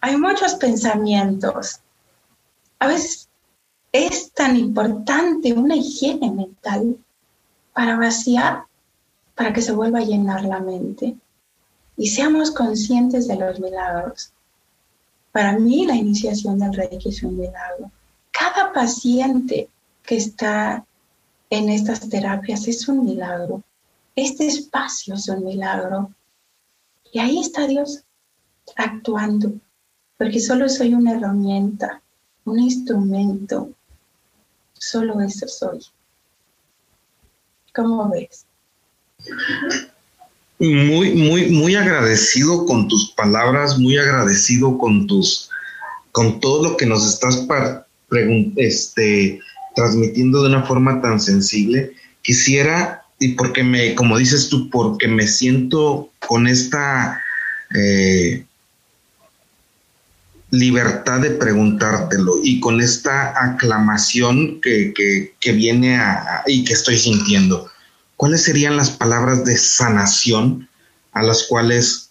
[0.00, 1.80] Hay muchos pensamientos.
[2.78, 3.28] A veces
[3.92, 6.96] es tan importante una higiene mental
[7.76, 8.64] para vaciar,
[9.34, 11.14] para que se vuelva a llenar la mente
[11.94, 14.32] y seamos conscientes de los milagros.
[15.30, 17.90] Para mí la iniciación del Reiki es un milagro.
[18.30, 19.68] Cada paciente
[20.02, 20.86] que está
[21.50, 23.62] en estas terapias es un milagro.
[24.14, 26.10] Este espacio es un milagro.
[27.12, 28.04] Y ahí está Dios
[28.74, 29.52] actuando,
[30.16, 32.00] porque solo soy una herramienta,
[32.46, 33.68] un instrumento.
[34.72, 35.84] Solo eso soy.
[37.76, 38.46] ¿Cómo ves?
[40.58, 45.50] muy, muy, muy agradecido con tus palabras, muy agradecido con tus,
[46.12, 47.46] con todo lo que nos estás
[48.56, 49.40] este,
[49.74, 51.92] transmitiendo de una forma tan sensible.
[52.22, 57.20] Quisiera, y porque me, como dices tú, porque me siento con esta,
[57.76, 58.45] eh,
[60.50, 64.94] libertad de preguntártelo y con esta aclamación que,
[65.40, 67.68] que, viene a, y que estoy sintiendo,
[68.16, 70.68] ¿cuáles serían las palabras de sanación
[71.12, 72.10] a las cuales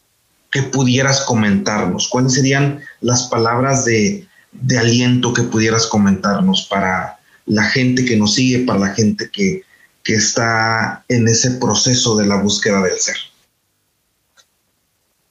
[0.51, 2.09] que pudieras comentarnos?
[2.09, 8.35] ¿Cuáles serían las palabras de, de aliento que pudieras comentarnos para la gente que nos
[8.35, 9.63] sigue, para la gente que,
[10.03, 13.17] que está en ese proceso de la búsqueda del ser?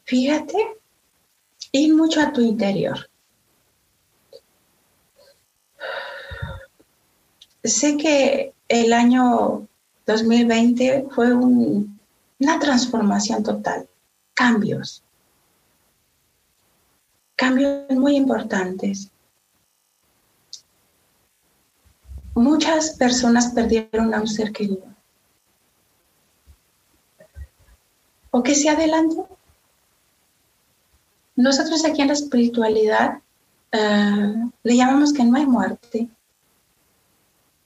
[0.04, 0.73] Fíjate,
[1.80, 3.10] ir mucho a tu interior.
[7.64, 9.66] Sé que el año
[10.06, 13.88] 2020 fue una transformación total,
[14.34, 15.02] cambios,
[17.34, 19.10] cambios muy importantes.
[22.34, 24.94] Muchas personas perdieron a un ser querido.
[28.30, 29.34] ¿O que se adelantó?
[31.37, 33.20] Nosotros aquí en la espiritualidad
[33.73, 36.09] eh, le llamamos que no hay muerte,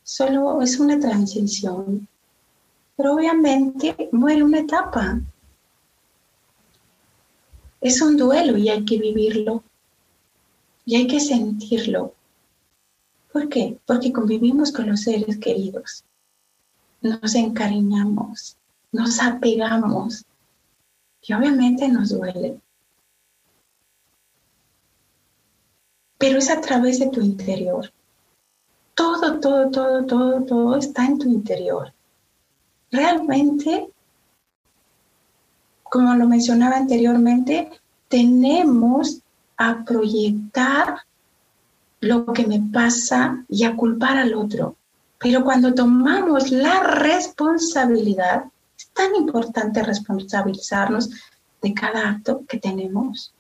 [0.03, 2.09] solo es una transición.
[2.97, 5.21] Pero obviamente muere una etapa.
[7.81, 9.63] Es un duelo y hay que vivirlo.
[10.85, 12.15] Y hay que sentirlo.
[13.33, 13.79] ¿Por qué?
[13.85, 16.05] Porque convivimos con los seres queridos.
[17.03, 18.57] Nos encariñamos,
[18.91, 20.25] nos apegamos
[21.23, 22.59] y obviamente nos duele.
[26.19, 27.93] Pero es a través de tu interior.
[28.95, 31.93] Todo, todo, todo, todo, todo está en tu interior.
[32.91, 33.89] Realmente,
[35.85, 37.71] como lo mencionaba anteriormente,
[38.09, 39.21] tenemos
[39.57, 40.99] a proyectar
[42.01, 44.77] lo que me pasa y a culpar al otro.
[45.19, 48.45] Pero cuando tomamos la responsabilidad,
[48.77, 51.11] es tan importante responsabilizarnos
[51.61, 53.35] de cada acto que tenemos.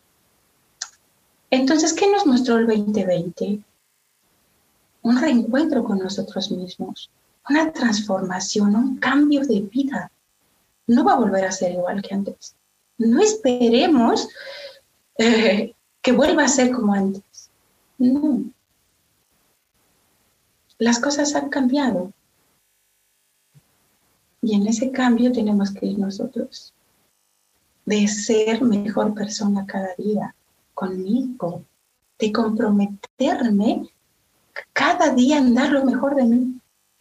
[1.50, 3.60] Entonces, ¿qué nos mostró el 2020?
[5.02, 7.10] Un reencuentro con nosotros mismos,
[7.48, 10.10] una transformación, un cambio de vida.
[10.86, 12.54] No va a volver a ser igual que antes.
[12.98, 14.28] No esperemos
[15.16, 17.50] eh, que vuelva a ser como antes.
[17.96, 18.42] No.
[20.78, 22.12] Las cosas han cambiado.
[24.42, 26.74] Y en ese cambio tenemos que ir nosotros.
[27.86, 30.34] De ser mejor persona cada día
[30.78, 31.64] conmigo.
[32.18, 33.88] De comprometerme
[34.72, 36.60] cada día en dar lo mejor de mí.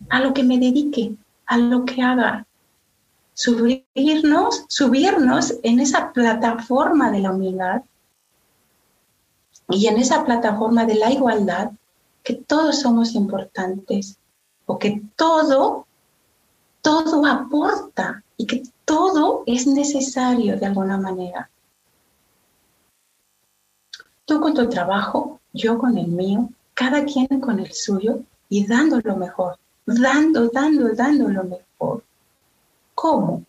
[0.10, 2.46] A lo que me dedique, a lo que haga.
[3.34, 7.82] Subirnos, subirnos en esa plataforma de la humildad
[9.70, 11.72] y en esa plataforma de la igualdad,
[12.24, 14.18] que todos somos importantes
[14.66, 15.86] o que todo,
[16.82, 21.50] todo aporta y que todo es necesario de alguna manera.
[24.28, 29.00] Tú con tu trabajo, yo con el mío, cada quien con el suyo y dando
[29.00, 32.04] lo mejor, dando, dando, dando lo mejor.
[32.94, 33.46] ¿Cómo?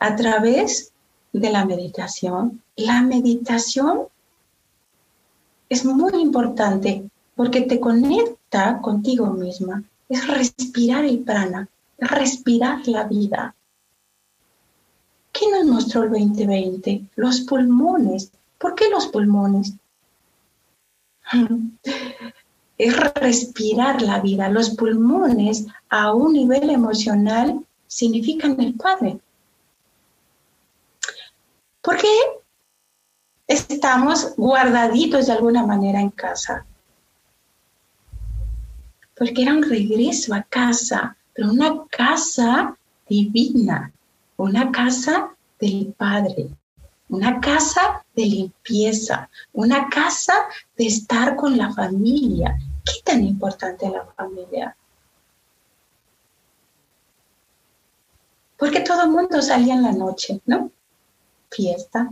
[0.00, 0.92] A través
[1.32, 2.60] de la meditación.
[2.74, 4.08] La meditación
[5.68, 9.84] es muy importante porque te conecta contigo misma.
[10.08, 13.54] Es respirar el prana, respirar la vida.
[15.30, 17.04] ¿Qué nos mostró el 2020?
[17.14, 18.32] Los pulmones.
[18.60, 19.74] ¿Por qué los pulmones?
[22.78, 24.48] es respirar la vida.
[24.48, 29.18] Los pulmones a un nivel emocional significan el Padre.
[31.82, 32.08] ¿Por qué
[33.50, 36.64] estamos guardaditos de alguna manera en casa.
[39.16, 42.76] Porque era un regreso a casa, pero una casa
[43.08, 43.92] divina,
[44.36, 46.48] una casa del Padre,
[47.10, 50.34] una casa de limpieza, una casa
[50.76, 52.56] de estar con la familia.
[52.84, 54.76] ¿Qué tan importante es la familia?
[58.56, 60.70] Porque todo el mundo salía en la noche, ¿no?
[61.50, 62.10] Fiesta,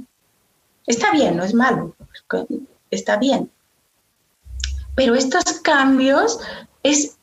[0.88, 1.94] Está bien, no es malo,
[2.90, 3.50] está bien.
[4.94, 6.40] Pero estos cambios
[6.82, 7.18] es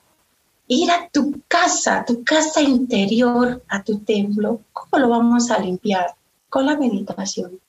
[0.67, 4.61] ir a tu casa, tu casa interior, a tu templo.
[4.71, 6.13] ¿Cómo lo vamos a limpiar?
[6.47, 7.59] Con la meditación,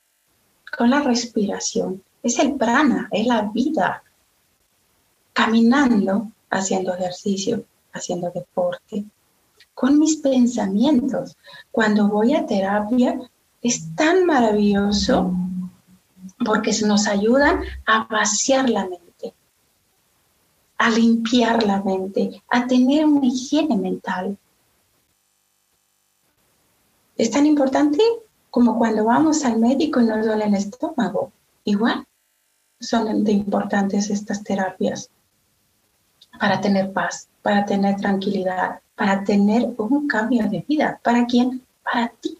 [0.77, 2.03] con la respiración.
[2.23, 4.03] Es el prana, es la vida.
[5.33, 9.05] Caminando, haciendo ejercicio, haciendo deporte,
[9.75, 11.37] con mis pensamientos.
[11.71, 13.19] Cuando voy a terapia,
[13.63, 15.33] es tan maravilloso
[16.45, 19.35] porque nos ayudan a vaciar la mente,
[20.79, 24.37] a limpiar la mente, a tener una higiene mental.
[27.17, 28.03] Es tan importante
[28.57, 31.31] como cuando vamos al médico y nos duele el estómago.
[31.65, 32.07] Igual,
[32.81, 35.11] son de importantes estas terapias
[36.41, 40.99] para tener paz, para tener tranquilidad, para tener un cambio de vida.
[41.03, 41.67] ¿Para quién?
[41.83, 42.39] Para ti.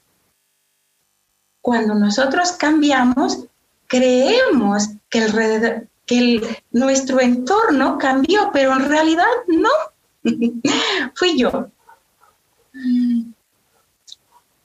[1.61, 3.45] Cuando nosotros cambiamos,
[3.87, 9.69] creemos que, el, que nuestro entorno cambió, pero en realidad no.
[11.15, 11.69] Fui yo.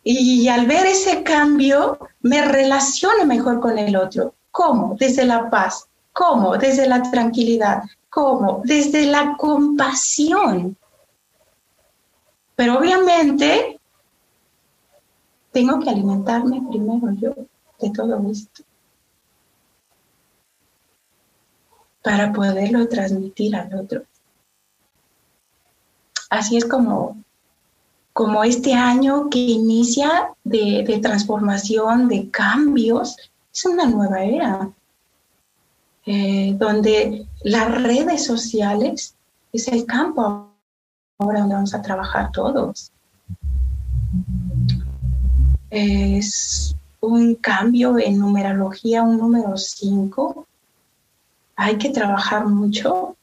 [0.04, 4.34] Y al ver ese cambio, me relaciono mejor con el otro.
[4.50, 4.96] ¿Cómo?
[5.00, 5.88] Desde la paz.
[6.12, 6.58] ¿Cómo?
[6.58, 7.84] Desde la tranquilidad.
[8.10, 8.62] ¿Cómo?
[8.66, 10.76] Desde la compasión.
[12.56, 13.80] Pero obviamente
[15.52, 17.34] tengo que alimentarme primero yo
[17.80, 18.64] de todo esto
[22.02, 24.04] para poderlo transmitir al otro.
[26.30, 27.22] Así es como,
[28.14, 33.16] como este año que inicia de, transformación, de cambios,
[33.54, 34.70] es una nueva era,
[36.06, 39.16] eh, donde las redes sociales
[39.54, 40.52] es el campo
[41.20, 42.92] ahora donde vamos a trabajar todos.
[45.70, 50.48] Es un cambio en numerología, un número 5.
[51.56, 53.16] Hay que trabajar mucho.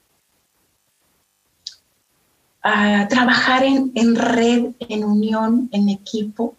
[3.08, 6.56] Trabajar en, en red, en unión, en equipo,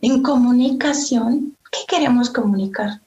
[0.00, 1.56] en comunicación.
[1.70, 3.00] ¿Qué queremos comunicar?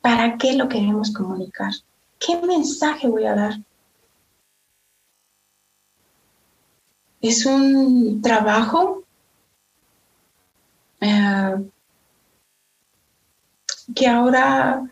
[0.00, 1.72] ¿Para qué lo queremos comunicar?
[2.18, 3.60] ¿Qué mensaje voy a dar?
[7.20, 9.02] Es un trabajo
[11.00, 11.56] eh,
[13.94, 14.88] que ahora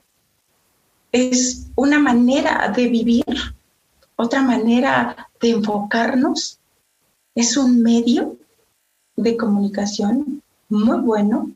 [1.12, 3.24] es una manera de vivir,
[4.16, 6.58] otra manera de enfocarnos.
[7.34, 8.36] Es un medio
[9.14, 11.50] de comunicación muy bueno.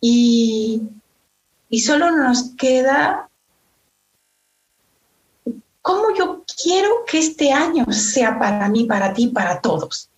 [0.00, 0.82] Y
[1.72, 3.30] y solo nos queda
[5.80, 10.10] cómo yo quiero que este año sea para mí, para ti, para todos.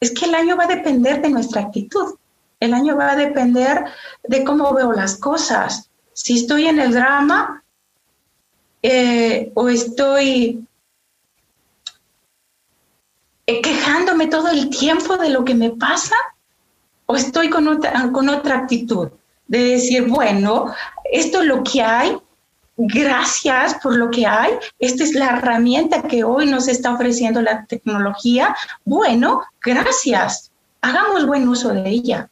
[0.00, 2.16] Es que el año va a depender de nuestra actitud.
[2.58, 3.84] El año va a depender
[4.24, 5.88] de cómo veo las cosas.
[6.12, 7.62] Si estoy en el drama
[8.88, 10.64] eh, o estoy
[13.44, 16.14] eh, quejándome todo el tiempo de lo que me pasa
[17.06, 19.08] o estoy con otra, con otra actitud
[19.48, 20.72] de decir, bueno,
[21.10, 22.16] esto es lo que hay,
[22.76, 27.66] gracias por lo que hay, esta es la herramienta que hoy nos está ofreciendo la
[27.66, 32.30] tecnología, bueno, gracias, hagamos buen uso de ella.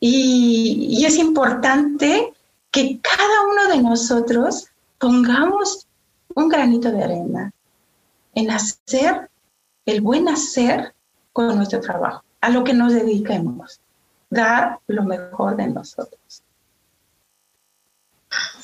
[0.00, 2.33] Y, y es importante
[2.74, 4.66] que cada uno de nosotros
[4.98, 5.86] pongamos
[6.34, 7.52] un granito de arena
[8.34, 9.30] en hacer
[9.86, 10.92] el buen hacer
[11.32, 13.80] con nuestro trabajo, a lo que nos dediquemos
[14.28, 16.42] dar lo mejor de nosotros.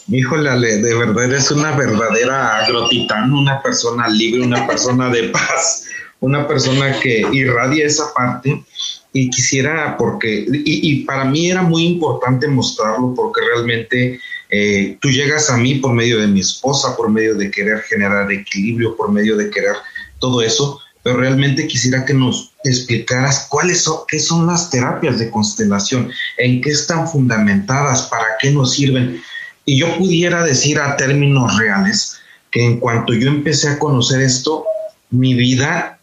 [0.08, 5.86] Híjole, de verdad eres una verdadera agrotitán, una persona libre, una persona de paz,
[6.18, 8.64] una persona que irradia esa parte
[9.12, 15.50] y quisiera, porque, y, para mí era muy importante mostrarlo porque realmente eh, tú llegas
[15.50, 19.36] a mí por medio de mi esposa, por medio de querer generar equilibrio, por medio
[19.36, 19.74] de querer
[20.20, 25.30] todo eso, pero realmente quisiera que nos explicaras cuáles son, qué son las terapias de
[25.30, 29.20] constelación, en qué están fundamentadas, para qué nos sirven.
[29.64, 32.18] Y yo pudiera decir a términos reales
[32.50, 34.64] que en cuanto yo empecé a conocer esto,
[35.10, 35.99] mi vida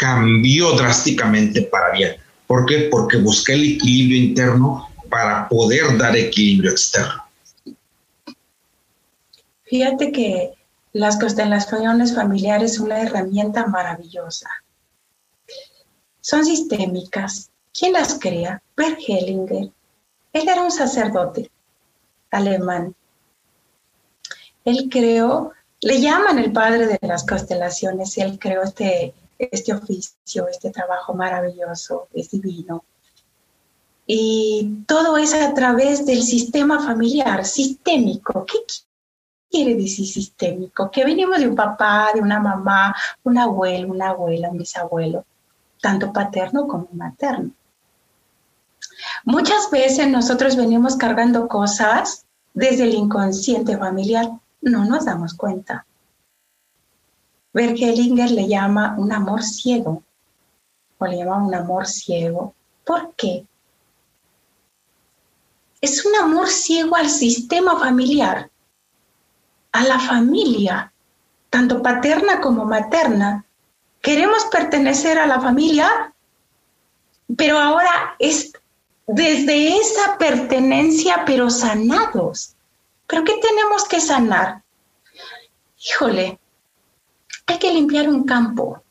[0.00, 2.16] cambió drásticamente para bien.
[2.46, 2.88] ¿Por qué?
[2.90, 7.22] Porque busqué el equilibrio interno para poder dar equilibrio externo.
[9.64, 10.54] Fíjate que
[10.94, 14.48] las constelaciones familiares son una herramienta maravillosa.
[16.22, 17.50] Son sistémicas.
[17.78, 18.62] ¿Quién las crea?
[18.74, 19.70] Bert Hellinger.
[20.32, 21.50] Él era un sacerdote
[22.30, 22.94] alemán.
[24.64, 29.12] Él creó, le llaman el padre de las constelaciones, él creó este,
[29.50, 32.84] este oficio, este trabajo maravilloso, es divino.
[34.06, 38.44] Y todo es a través del sistema familiar, sistémico.
[38.44, 38.58] ¿Qué
[39.50, 40.90] quiere decir sistémico?
[40.90, 45.24] Que venimos de un papá, de una mamá, un abuelo, una abuela, un bisabuelo,
[45.80, 47.52] tanto paterno como materno.
[49.24, 54.28] Muchas veces nosotros venimos cargando cosas desde el inconsciente familiar,
[54.60, 55.86] no nos damos cuenta.
[57.52, 60.02] Bergelinger le llama un amor ciego,
[60.98, 62.54] o le llama un amor ciego.
[62.84, 63.46] ¿Por qué?
[65.80, 68.50] Es un amor ciego al sistema familiar
[69.72, 70.92] a la familia,
[71.48, 73.44] tanto paterna como materna.
[74.00, 76.12] Queremos pertenecer a la familia,
[77.36, 78.52] pero ahora es
[79.06, 82.56] desde esa pertenencia, pero sanados.
[83.06, 84.62] ¿Pero qué tenemos que sanar?
[85.78, 86.39] Híjole,
[87.50, 88.82] hay que limpiar un campo,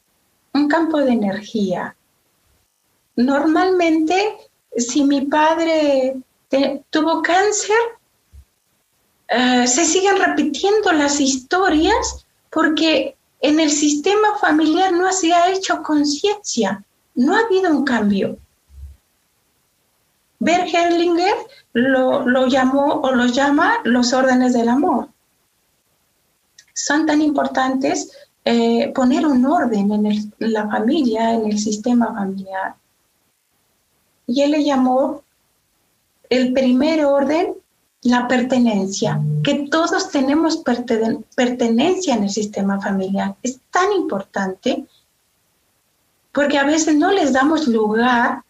[0.54, 1.96] un campo de energía.
[3.16, 4.38] Normalmente,
[4.76, 6.18] si mi padre
[6.90, 7.78] tuvo cáncer,
[9.30, 15.82] eh, se siguen repitiendo las historias porque en el sistema familiar no se ha hecho
[15.82, 16.84] conciencia,
[17.16, 18.38] no ha habido un cambio.
[20.40, 21.36] Bert Hellinger
[21.74, 25.10] lo, llamó o los llama los órdenes del amor.
[26.74, 28.10] Son tan importantes
[28.52, 32.74] eh, poner un orden en, la familia, en el sistema familiar.
[34.26, 35.22] Y él le llamó
[36.32, 37.54] el primer orden
[38.02, 40.64] la pertenencia, que todos tenemos
[41.36, 43.36] pertenencia en el sistema familiar.
[43.44, 44.88] Es tan importante
[46.32, 48.44] porque a veces no les damos lugar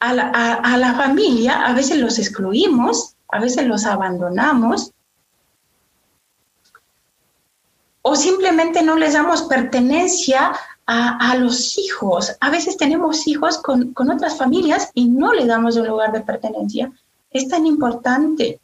[0.00, 4.92] a la, familia, a veces los excluimos, a veces los abandonamos,
[8.08, 10.52] o simplemente no les damos pertenencia
[10.86, 12.36] a, los hijos.
[12.38, 16.92] A veces tenemos hijos con, otras familias y no le damos un lugar de pertenencia.
[17.32, 18.60] Es tan importante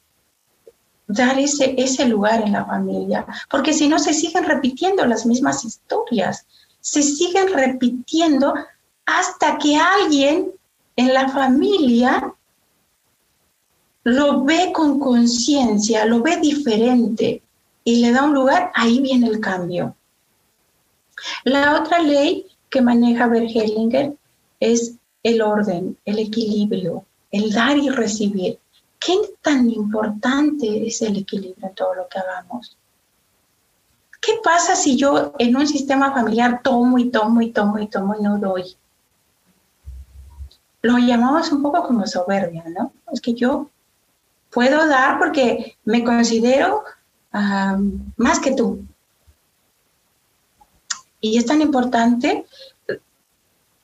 [1.09, 5.65] dar ese, ese lugar en la familia, porque si no se siguen repitiendo las mismas
[5.65, 6.47] historias,
[6.81, 8.55] se siguen repitiendo
[9.07, 10.53] hasta que alguien
[10.95, 12.33] en la familia
[14.05, 17.43] lo ve con conciencia, lo ve diferente
[17.85, 19.97] y le da un lugar, ahí viene el cambio.
[21.45, 24.17] La otra ley que maneja Bergelinger
[24.61, 28.59] es el orden, el equilibrio, el dar y recibir.
[28.99, 32.77] ¿Qué tan importante es el equilibrio en todo lo que hagamos?
[34.21, 38.15] ¿Qué pasa si yo en un sistema familiar tomo y tomo y tomo y tomo
[38.19, 38.77] y no doy?
[40.83, 42.93] lo llamamos un poco como soberbia, ¿no?
[43.13, 43.71] Es que yo
[44.51, 46.83] puedo dar porque me considero
[47.33, 48.85] más que tú.
[51.21, 52.47] Y es tan importante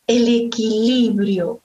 [0.07, 1.61] el equilibrio.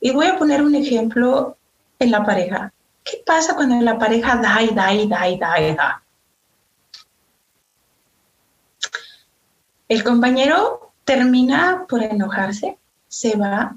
[0.00, 1.56] Y voy a poner un ejemplo
[1.98, 2.72] en la pareja.
[3.02, 6.02] ¿Qué pasa cuando la pareja da y da y da y da y da?
[9.88, 12.76] El compañero termina por enojarse,
[13.08, 13.76] se va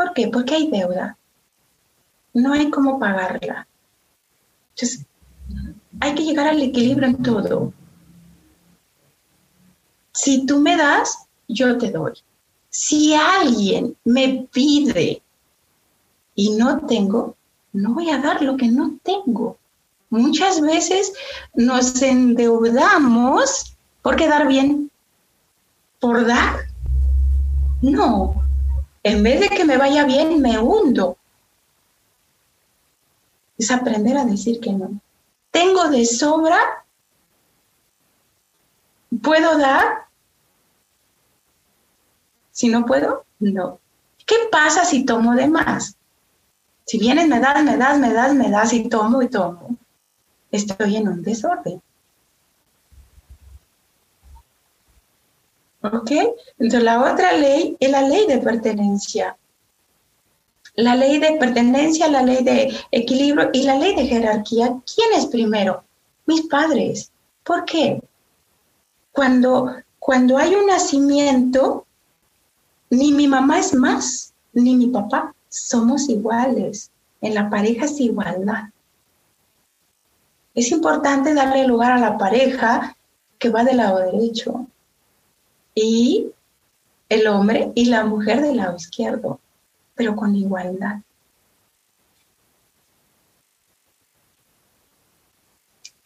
[0.00, 0.28] ¿Por qué?
[0.28, 1.18] Porque hay deuda.
[2.32, 3.66] No hay cómo pagarla.
[4.70, 5.04] Entonces,
[6.00, 7.72] hay que llegar al equilibrio en todo.
[10.12, 12.12] Si tú me das, yo te doy.
[12.70, 15.22] Si alguien me pide
[16.34, 17.36] y no tengo,
[17.72, 19.58] no voy a dar lo que no tengo.
[20.08, 21.12] Muchas veces
[21.54, 24.90] nos endeudamos por quedar bien,
[26.00, 26.60] por dar.
[27.82, 28.42] No,
[29.02, 31.16] en vez de que me vaya bien, me hundo.
[33.56, 35.00] Es aprender a decir que no.
[35.50, 36.84] Tengo de sobra,
[39.22, 40.06] puedo dar.
[42.52, 43.80] Si no puedo, no.
[44.26, 45.96] ¿Qué pasa si tomo de más?
[46.84, 49.76] Si vienes, me das, me das, me das, me das y tomo y tomo.
[50.50, 51.80] Estoy en un desorden.
[55.82, 56.10] ¿Ok?
[56.58, 59.36] Entonces la otra ley es la ley de pertenencia.
[60.74, 64.76] La ley de pertenencia, la ley de equilibrio y la ley de jerarquía.
[64.94, 65.84] ¿Quién es primero?
[66.26, 67.10] Mis padres.
[67.44, 68.02] ¿Por qué?
[69.12, 71.86] Cuando, cuando hay un nacimiento,
[72.90, 75.34] ni mi mamá es más, ni mi papá.
[75.48, 76.90] Somos iguales.
[77.20, 78.70] En la pareja es igualdad.
[80.54, 82.96] Es importante darle lugar a la pareja
[83.38, 84.66] que va del lado derecho
[85.74, 86.30] y
[87.08, 89.40] el hombre y la mujer del lado izquierdo,
[90.00, 91.00] pero con igualdad.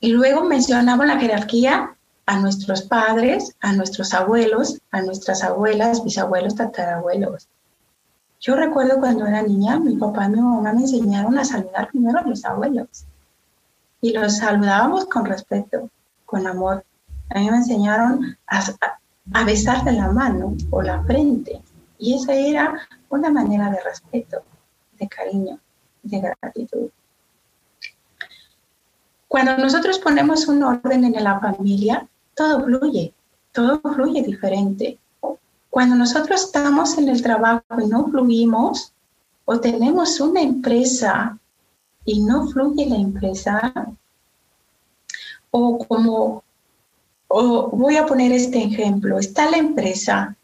[0.00, 1.94] Y luego mencionamos la jerarquía
[2.26, 7.46] a nuestros padres, a nuestros abuelos, a nuestras abuelas, bisabuelos, tatarabuelos.
[8.40, 12.18] Yo recuerdo cuando era niña, mi papá y mi mamá me enseñaron a saludar primero
[12.18, 13.04] a los abuelos.
[14.00, 15.88] Y los saludábamos con respeto,
[16.26, 16.84] con amor.
[17.30, 18.60] A mí me enseñaron a,
[19.34, 21.62] a besarle la mano o la frente.
[21.96, 24.42] Y esa era una manera de respeto,
[24.98, 25.58] de cariño,
[26.02, 26.90] de gratitud.
[29.28, 33.12] Cuando nosotros ponemos un orden en la familia, todo fluye,
[33.52, 34.98] todo fluye diferente.
[35.70, 38.92] Cuando nosotros estamos en el trabajo y no fluimos,
[39.44, 41.36] o tenemos una empresa
[42.04, 43.72] y no fluye la empresa,
[45.50, 46.44] o como
[47.28, 50.36] voy a poner este ejemplo, está la empresa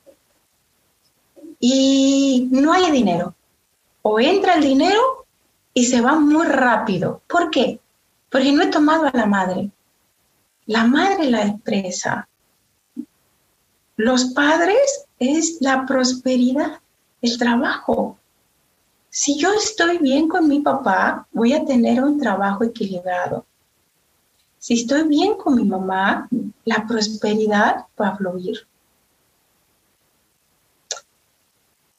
[1.60, 3.34] y no hay dinero.
[4.02, 5.26] o entra el dinero
[5.74, 7.20] y se va muy rápido.
[7.28, 7.78] ¿Por qué?
[8.30, 9.70] Porque no he tomado a la madre.
[10.64, 12.26] La madre la expresa.
[13.96, 16.80] Los padres es la prosperidad,
[17.20, 18.18] el trabajo.
[19.10, 23.44] Si yo estoy bien con mi papá, voy a tener un trabajo equilibrado.
[24.58, 26.26] Si estoy bien con mi mamá,
[26.64, 28.66] la prosperidad va a fluir.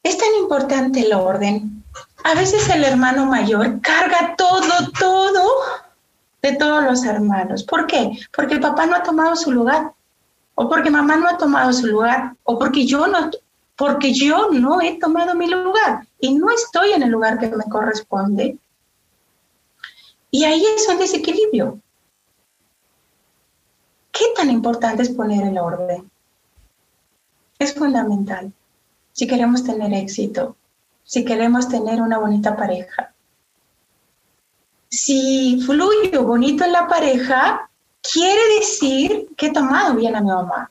[0.02, 1.82] Es tan importante el orden.
[2.24, 5.42] A veces el hermano mayor carga todo, todo
[6.40, 7.64] de todos los hermanos.
[7.64, 8.18] ¿Por qué?
[8.34, 9.92] Porque el papá no ha tomado su lugar,
[10.54, 13.30] o porque mamá no ha tomado su lugar, o porque yo no,
[13.76, 17.64] porque yo no he tomado mi lugar y no estoy en el lugar que me
[17.64, 18.56] corresponde.
[20.30, 21.80] Y ahí es un desequilibrio.
[24.12, 26.10] ¿Qué tan importante es poner el orden?
[27.58, 28.52] Es fundamental
[29.12, 30.56] si queremos tener éxito,
[31.04, 33.12] si queremos tener una bonita pareja.
[34.88, 37.70] Si fluyo bonito en la pareja,
[38.02, 40.70] quiere decir que he tomado bien a mi mamá.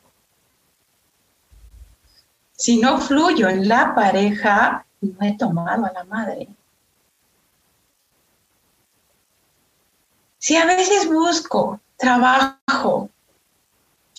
[2.54, 6.48] Si no fluyo en la pareja, no he tomado a la madre.
[10.38, 13.10] Si a veces busco trabajo,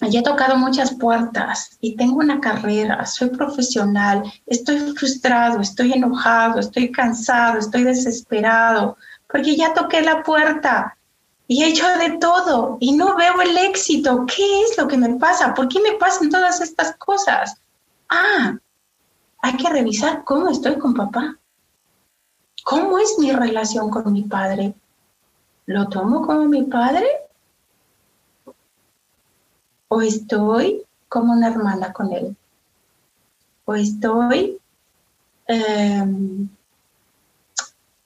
[0.01, 6.59] ya he tocado muchas puertas y tengo una carrera, soy profesional, estoy frustrado, estoy enojado,
[6.59, 8.97] estoy cansado, estoy desesperado,
[9.31, 10.97] porque ya toqué la puerta
[11.47, 14.25] y he hecho de todo y no veo el éxito.
[14.27, 15.55] ¿Qué es lo que me pasa?
[15.55, 17.61] ¿Por qué me pasan todas estas cosas?
[18.09, 18.57] Ah,
[19.43, 21.37] hay que revisar cómo estoy con papá.
[22.65, 24.75] ¿Cómo es mi relación con mi padre?
[25.67, 27.07] ¿Lo tomo como mi padre?
[29.95, 32.35] ¿O estoy como una hermana con él?
[33.67, 34.59] ¿O estoy
[35.47, 36.49] em,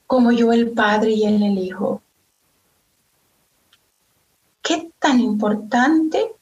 [0.07, 2.03] como yo el padre y él el hijo?
[4.62, 6.32] ¿Qué tan importante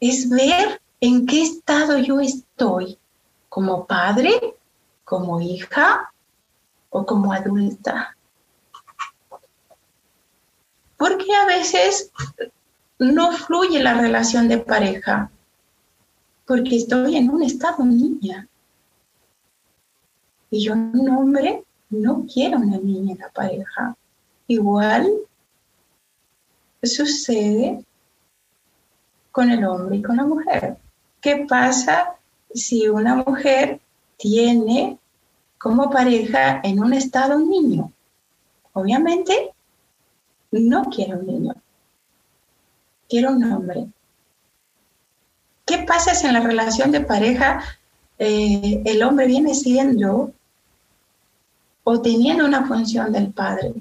[0.00, 2.98] es ver en qué estado yo estoy?
[3.48, 4.54] como padre,
[5.04, 6.12] como hija
[6.90, 8.16] o como adulta.
[10.96, 12.12] Porque a veces
[12.98, 15.30] no fluye la relación de pareja,
[16.46, 18.48] porque estoy en un estado niña.
[20.50, 23.96] Y yo, un hombre, no quiero una niña en la pareja.
[24.46, 25.08] Igual
[26.82, 27.84] sucede
[29.30, 30.78] con el hombre y con la mujer.
[31.20, 32.16] ¿Qué pasa
[32.54, 33.80] si una mujer
[34.16, 34.98] tiene
[35.58, 37.92] como pareja en un estado un niño.
[38.72, 39.52] Obviamente
[40.52, 41.54] no quiero un niño,
[43.08, 43.88] quiero un hombre.
[45.64, 47.62] ¿Qué pasa si en la relación de pareja
[48.18, 50.32] eh, el hombre viene siendo
[51.84, 53.74] o teniendo una función del padre?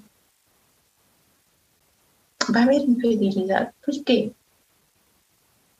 [2.53, 3.73] Va a haber infidelidad.
[3.85, 4.33] ¿Por qué?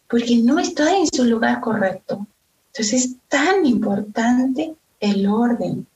[0.10, 2.26] Porque no está en su lugar correcto.
[2.68, 5.88] Entonces es tan importante el orden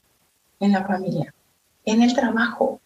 [0.60, 1.34] en la familia,
[1.86, 2.80] en el trabajo.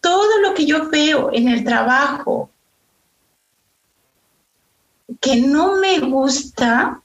[0.00, 2.50] Todo lo que yo veo en el trabajo
[5.20, 7.00] que no me gusta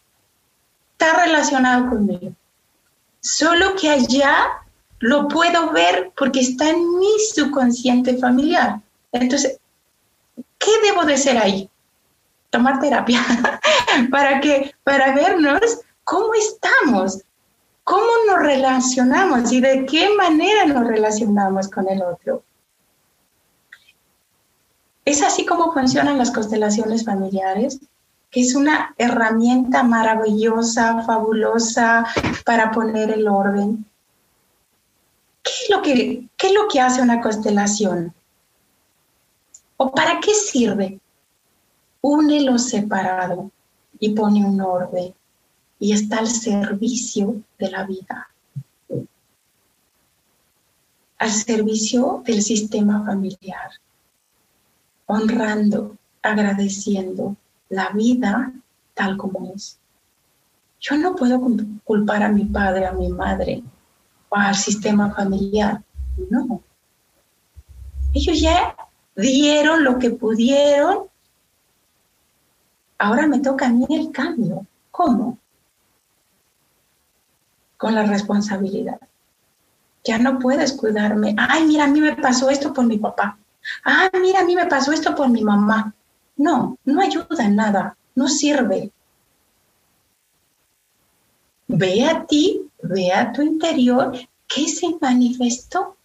[0.94, 2.32] está relacionado conmigo.
[3.20, 4.48] Solo que allá
[5.00, 8.80] lo puedo ver porque está en mi subconsciente familiar.
[9.12, 9.60] Entonces,
[10.58, 11.70] ¿qué debo de ser ahí?
[12.56, 13.22] tomar terapia
[14.12, 17.22] para que para vernos cómo estamos,
[17.84, 22.44] cómo nos relacionamos y de qué manera nos relacionamos con el otro.
[25.04, 27.80] Es así como funcionan las constelaciones familiares,
[28.36, 32.06] que es una herramienta maravillosa, fabulosa
[32.44, 33.86] para poner el orden.
[35.42, 38.14] ¿Qué es lo que, qué es lo que hace una constelación?
[39.78, 41.00] ¿O para qué sirve?
[42.02, 43.52] une lo separado
[44.00, 45.14] y pone un orden
[45.80, 48.30] y está al servicio de la vida,
[51.20, 53.72] al servicio del sistema familiar,
[55.06, 57.38] honrando, agradeciendo
[57.70, 58.52] la vida
[58.94, 59.80] tal como es.
[60.80, 61.42] Yo no puedo
[61.84, 63.64] culpar a mi padre, a mi madre
[64.30, 65.82] o al sistema familiar,
[66.30, 66.62] no.
[68.14, 68.76] Ellos ya
[69.16, 71.10] dieron lo que pudieron
[72.98, 74.66] Ahora me toca a mí el cambio.
[74.92, 75.38] ¿Cómo?
[77.78, 79.00] Con la responsabilidad.
[80.04, 81.36] Ya no puedes cuidarme.
[81.38, 83.38] Ay, mira, a mí me pasó esto por mi papá.
[83.84, 85.94] Ay, mira, a mí me pasó esto por mi mamá.
[86.38, 88.92] No, no ayuda nada, no sirve.
[91.68, 94.14] Ve a ti, ve a tu interior
[94.48, 95.98] ¿qué se manifestó?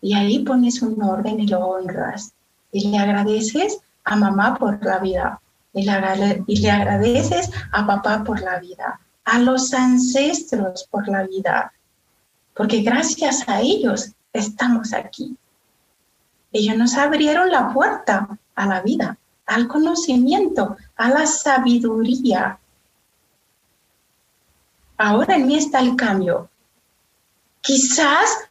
[0.00, 2.32] Y ahí pones un orden y lo honras.
[2.70, 5.40] Y le agradeces a mamá por la vida.
[5.72, 9.00] Y le, y le agradeces a papá por la vida.
[9.24, 11.72] A los ancestros por la vida.
[12.54, 15.36] Porque gracias a ellos estamos aquí.
[16.52, 19.17] Ellos nos abrieron la puerta a la vida,
[19.48, 22.58] al conocimiento, a la sabiduría.
[24.96, 26.48] Ahora en mí está el cambio.
[27.60, 28.48] Quizás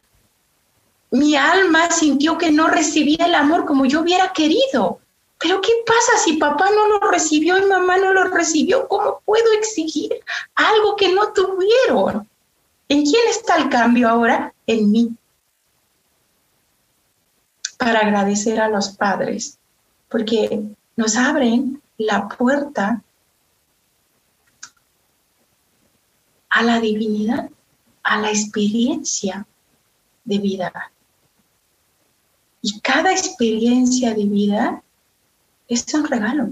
[1.10, 5.00] mi alma sintió que no recibía el amor como yo hubiera querido.
[5.38, 8.88] Pero ¿qué pasa si papá no lo recibió y mamá no lo recibió?
[8.88, 10.12] ¿Cómo puedo exigir
[10.56, 12.28] algo que no tuvieron?
[12.88, 14.52] ¿En quién está el cambio ahora?
[14.66, 15.16] En mí
[17.78, 19.58] para agradecer a los padres,
[20.08, 23.04] porque nos abren la puerta
[26.50, 27.50] a la divinidad,
[28.02, 29.46] a la experiencia
[30.24, 30.90] de vida.
[32.62, 34.82] Y cada experiencia de vida
[35.68, 36.50] es un regalo.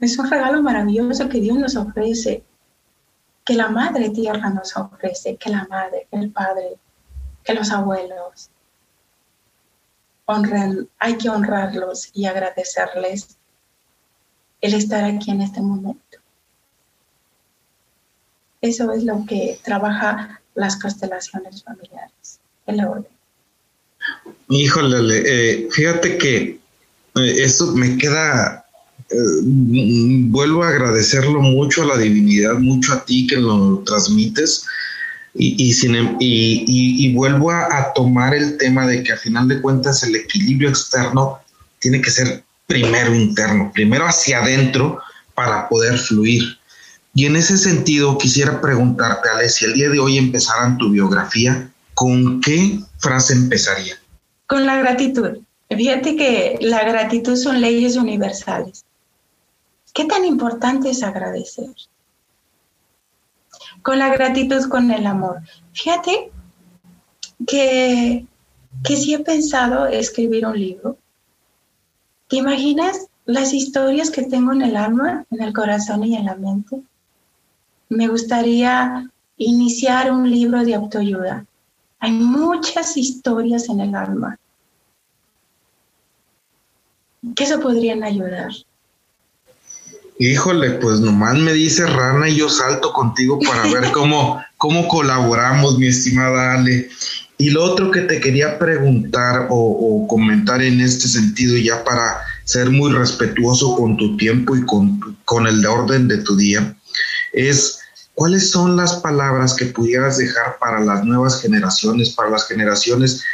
[0.00, 2.42] Es un regalo maravilloso que Dios nos ofrece,
[3.44, 6.78] que la Madre Tierra nos ofrece, que la Madre, el Padre,
[7.44, 8.48] que los abuelos,
[10.26, 13.36] hay que honrarlos y agradecerles
[14.60, 16.18] el estar aquí en este momento.
[18.60, 23.06] Eso es lo que trabaja las constelaciones familiares, el orden.
[24.48, 26.60] Híjole, eh, fíjate que
[27.16, 28.64] eh, esto me queda,
[29.10, 34.66] eh, vuelvo a agradecerlo mucho a la divinidad, mucho a ti que lo transmites
[35.36, 39.60] y, sin, em, y, y, vuelvo a, tomar el tema de que a final de
[39.60, 41.40] cuentas el equilibrio externo
[41.80, 45.00] tiene que ser primero interno, primero hacia adentro
[45.34, 46.58] para poder fluir.
[47.14, 51.68] Y en ese sentido quisiera preguntarte, Ale, si el día de hoy empezaran tu biografía,
[51.94, 53.96] ¿con qué frase empezaría?
[54.46, 55.38] Con la gratitud.
[55.68, 58.84] Fíjate que la gratitud son leyes universales.
[59.92, 61.66] ¿Qué tan importante es agradecer?
[63.84, 65.42] Con la gratitud, con el amor.
[65.74, 66.32] Fíjate
[67.46, 68.26] que,
[68.82, 70.96] que sí he pensado escribir un libro.
[72.28, 76.34] ¿Te imaginas las historias que tengo en el alma, en el corazón y en la
[76.34, 76.82] mente?
[77.90, 81.44] Me gustaría iniciar un libro de autoayuda.
[81.98, 84.38] Hay muchas historias en el alma
[87.36, 88.50] que se podrían ayudar.
[90.18, 95.78] Híjole, pues nomás me dice Rana y yo salto contigo para ver cómo, cómo colaboramos,
[95.78, 96.88] mi estimada Ale.
[97.36, 102.70] Y lo otro que te quería preguntar o, comentar en este sentido, ya para ser
[102.70, 106.76] muy respetuoso con tu tiempo y con, con el orden de tu día,
[107.32, 107.80] es
[108.14, 113.24] cuáles son las palabras que pudieras dejar para las nuevas generaciones, para las generaciones,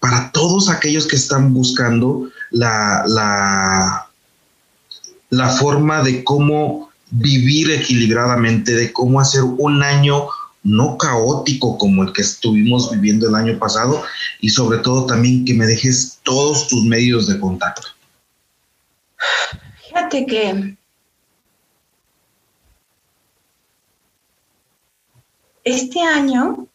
[0.00, 4.08] para todos aquellos que están buscando la, la
[5.32, 10.26] la forma de cómo vivir equilibradamente, de cómo hacer un año
[10.62, 14.02] no caótico como el que estuvimos viviendo el año pasado
[14.42, 17.88] y sobre todo también que me dejes todos tus medios de contacto.
[19.88, 20.76] Fíjate que
[25.64, 26.66] este año,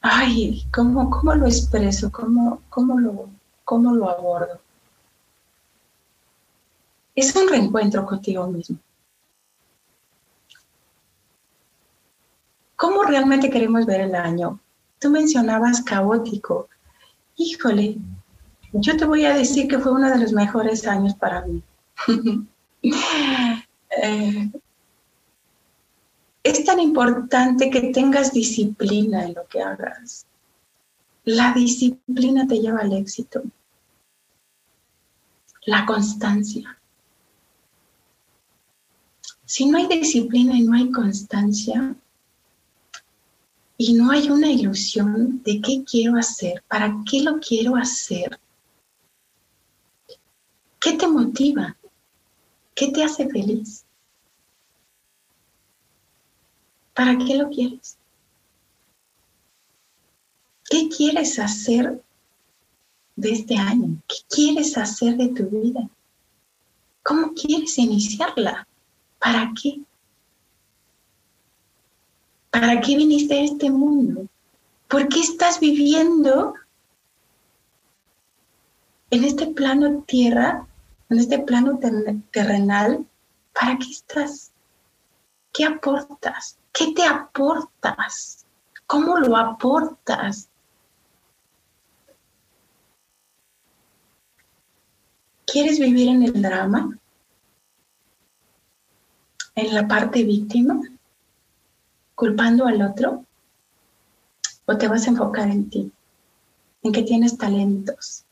[0.00, 2.10] ay, ¿cómo, cómo lo expreso?
[2.10, 3.28] ¿Cómo, cómo lo,
[3.66, 4.60] ¿Cómo lo abordo?
[7.16, 8.78] Es un reencuentro contigo mismo.
[12.76, 14.60] ¿Cómo realmente queremos ver el año?
[15.00, 16.68] Tú mencionabas caótico.
[17.36, 17.96] Híjole,
[18.72, 21.62] yo te voy a decir que fue uno de los mejores años para mí.
[24.02, 24.50] Eh,
[26.42, 30.26] es tan importante que tengas disciplina en lo que hagas.
[31.26, 33.42] La disciplina te lleva al éxito.
[35.64, 36.78] La constancia.
[39.44, 41.96] Si no hay disciplina y no hay constancia,
[43.76, 48.38] y no hay una ilusión de qué quiero hacer, para qué lo quiero hacer,
[50.80, 51.76] ¿qué te motiva?
[52.72, 53.84] ¿Qué te hace feliz?
[56.94, 57.98] ¿Para qué lo quieres?
[60.68, 62.02] ¿Qué quieres hacer
[63.14, 64.02] de este año?
[64.08, 65.88] ¿Qué quieres hacer de tu vida?
[67.02, 68.66] ¿Cómo quieres iniciarla?
[69.20, 69.80] ¿Para qué?
[72.50, 74.26] ¿Para qué viniste a este mundo?
[74.88, 76.54] ¿Por qué estás viviendo
[79.10, 80.66] en este plano tierra,
[81.10, 81.78] en este plano
[82.32, 83.06] terrenal?
[83.52, 84.50] ¿Para qué estás?
[85.52, 86.58] ¿Qué aportas?
[86.72, 88.44] ¿Qué te aportas?
[88.86, 90.48] ¿Cómo lo aportas?
[95.46, 96.98] ¿Quieres vivir en el drama?
[99.54, 100.80] ¿En la parte víctima?
[102.16, 103.24] ¿Culpando al otro?
[104.66, 105.92] ¿O te vas a enfocar en ti?
[106.82, 108.24] En que tienes talentos,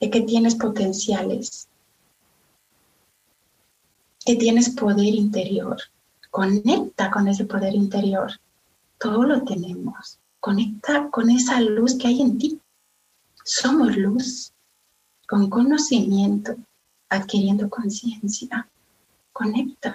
[0.00, 1.68] en que tienes potenciales,
[4.24, 5.76] que tienes poder interior.
[6.30, 8.32] Conecta con ese poder interior.
[8.98, 10.18] Todo lo tenemos.
[10.40, 12.60] Conecta con esa luz que hay en ti.
[13.44, 14.52] Somos luz
[15.28, 16.56] con conocimiento,
[17.10, 18.66] adquiriendo conciencia.
[19.30, 19.94] Conecta.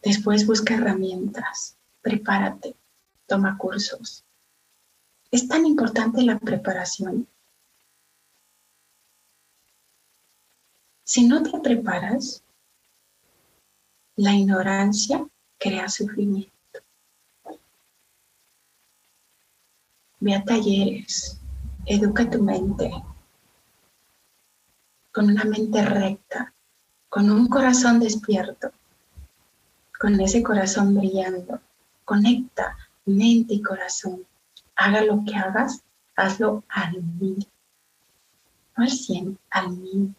[0.00, 2.76] Después busca herramientas, prepárate,
[3.26, 4.24] toma cursos.
[5.32, 7.26] Es tan importante la preparación.
[11.02, 12.44] Si no te preparas,
[14.14, 16.52] la ignorancia crea sufrimiento.
[20.20, 21.39] Ve a talleres,
[21.92, 22.88] educa tu mente
[25.12, 26.54] con una mente recta,
[27.08, 28.70] con un corazón despierto,
[29.98, 31.60] con ese corazón brillando.
[32.04, 32.76] Conecta
[33.06, 34.24] mente y corazón.
[34.76, 35.82] Haga lo que hagas,
[36.14, 37.44] hazlo al mil.
[38.76, 40.14] No al cien, al mil.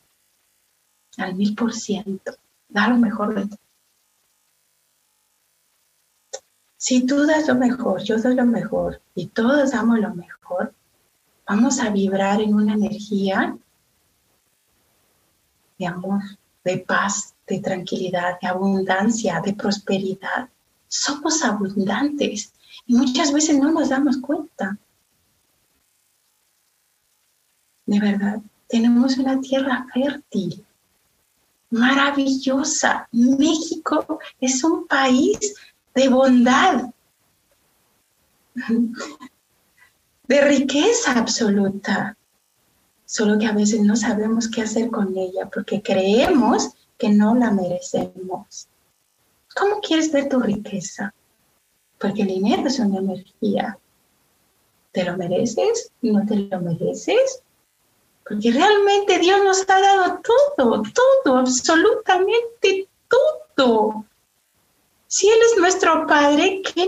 [1.17, 2.33] Al mil por ciento.
[2.67, 3.57] Da lo mejor de ti.
[6.75, 10.73] Si tú das lo mejor, yo doy lo mejor y todos damos lo mejor,
[11.47, 13.57] Vamos a vibrar en una energía
[15.77, 16.21] de amor,
[16.63, 20.49] de paz, de tranquilidad, de abundancia, de prosperidad.
[20.87, 22.53] Somos abundantes
[22.85, 24.77] y muchas veces no nos damos cuenta.
[27.85, 30.65] De verdad, tenemos una tierra fértil,
[31.71, 33.07] maravillosa.
[33.11, 35.55] México es un país
[35.93, 36.91] de bondad
[40.31, 42.15] de riqueza absoluta,
[43.05, 47.51] solo que a veces no sabemos qué hacer con ella porque creemos que no la
[47.51, 48.69] merecemos.
[49.53, 51.13] ¿Cómo quieres ver tu riqueza?
[51.99, 53.77] Porque el dinero es una energía.
[54.93, 55.91] ¿Te lo mereces?
[56.01, 57.43] ¿No te lo mereces?
[58.25, 60.21] Porque realmente Dios nos ha dado
[60.55, 60.81] todo,
[61.25, 62.87] todo, absolutamente
[63.57, 64.05] todo.
[65.07, 66.87] Si Él es nuestro Padre, ¿qué,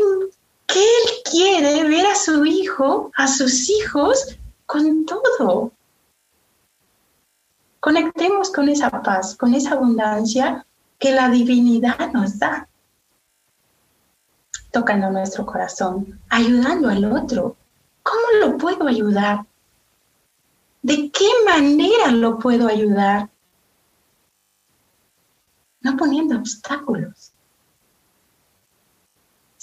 [0.67, 5.71] que Él quiere ver a su hijo, a sus hijos, con todo.
[7.79, 10.65] Conectemos con esa paz, con esa abundancia
[10.97, 12.67] que la divinidad nos da.
[14.71, 17.55] Tocando nuestro corazón, ayudando al otro.
[18.01, 19.45] ¿Cómo lo puedo ayudar?
[20.81, 23.29] ¿De qué manera lo puedo ayudar?
[25.81, 27.33] No poniendo obstáculos.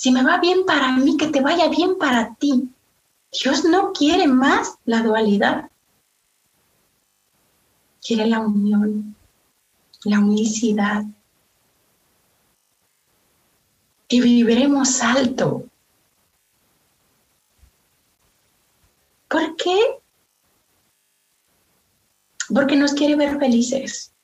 [0.00, 2.70] Si me va bien para mí, que te vaya bien para ti.
[3.30, 5.70] Dios no quiere más la dualidad.
[8.00, 9.14] Quiere la unión,
[10.04, 11.04] la unicidad.
[14.08, 15.66] Que viviremos alto.
[19.28, 20.00] ¿Por qué?
[22.54, 24.14] Porque nos quiere ver felices.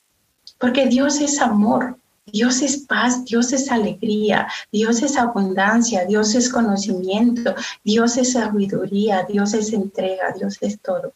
[0.57, 1.96] Porque Dios es amor.
[2.31, 9.23] Dios es paz, Dios es alegría, Dios es abundancia, Dios es conocimiento, Dios es sabiduría,
[9.23, 11.13] Dios es entrega, Dios es todo.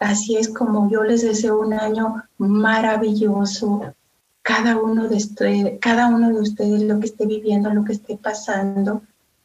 [0.00, 3.94] Así es como yo les deseo un año maravilloso.
[4.42, 9.02] Cada uno de ustedes, lo que esté viviendo, lo que esté pasando,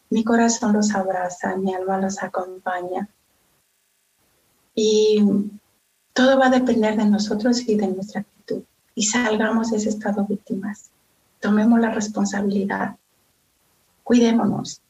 [0.10, 3.08] mi corazón los abraza, mi alma los acompaña.
[4.76, 5.24] Y
[6.14, 8.64] todo va a depender de nosotros y de nuestra actitud.
[8.96, 10.90] Y salgamos de ese estado víctimas.
[11.40, 12.98] Tomemos la responsabilidad.
[14.04, 14.82] Cuidémonos.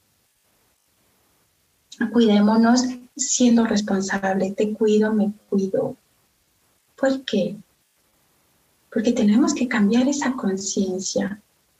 [2.11, 4.51] Cuidémonos siendo responsable.
[4.51, 5.95] Te cuido, me cuido.
[6.95, 7.55] ¿Por qué?
[8.91, 11.39] Porque tenemos que cambiar esa conciencia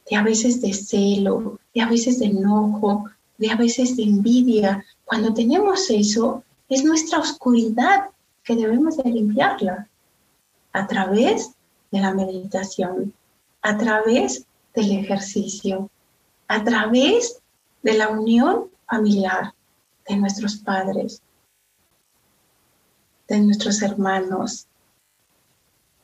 [0.10, 4.86] de a veces de celo, de a veces de enojo, de a veces de envidia.
[5.06, 8.10] Cuando tenemos eso, es nuestra oscuridad
[8.50, 9.88] que debemos de limpiarla
[10.74, 11.52] a través
[11.92, 13.14] de la meditación,
[13.62, 14.44] a través
[14.74, 15.92] del ejercicio,
[16.48, 17.44] a través
[17.84, 19.54] de la unión familiar
[20.08, 21.22] de nuestros padres,
[23.28, 24.66] de nuestros hermanos,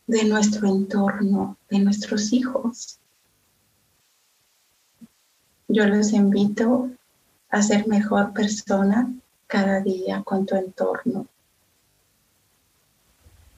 [0.05, 2.99] de nuestro entorno, de nuestros hijos.
[5.67, 6.91] Yo los invito
[7.49, 9.11] a ser mejor persona
[9.47, 11.25] cada día con tu entorno,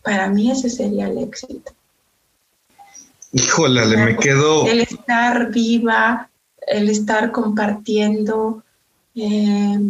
[0.08, 1.74] Para mí ese sería el éxito.
[3.34, 4.66] Híjole, me quedo...
[4.66, 6.30] El estar viva,
[6.66, 8.64] el estar compartiendo,
[9.16, 9.82] eh,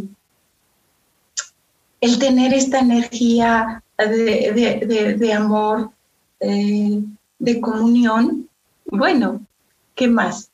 [2.01, 5.91] el tener esta energía de, amor,
[6.39, 7.03] eh,
[7.37, 8.49] de comunión.
[8.85, 9.45] Bueno,
[9.93, 10.49] ¿qué más?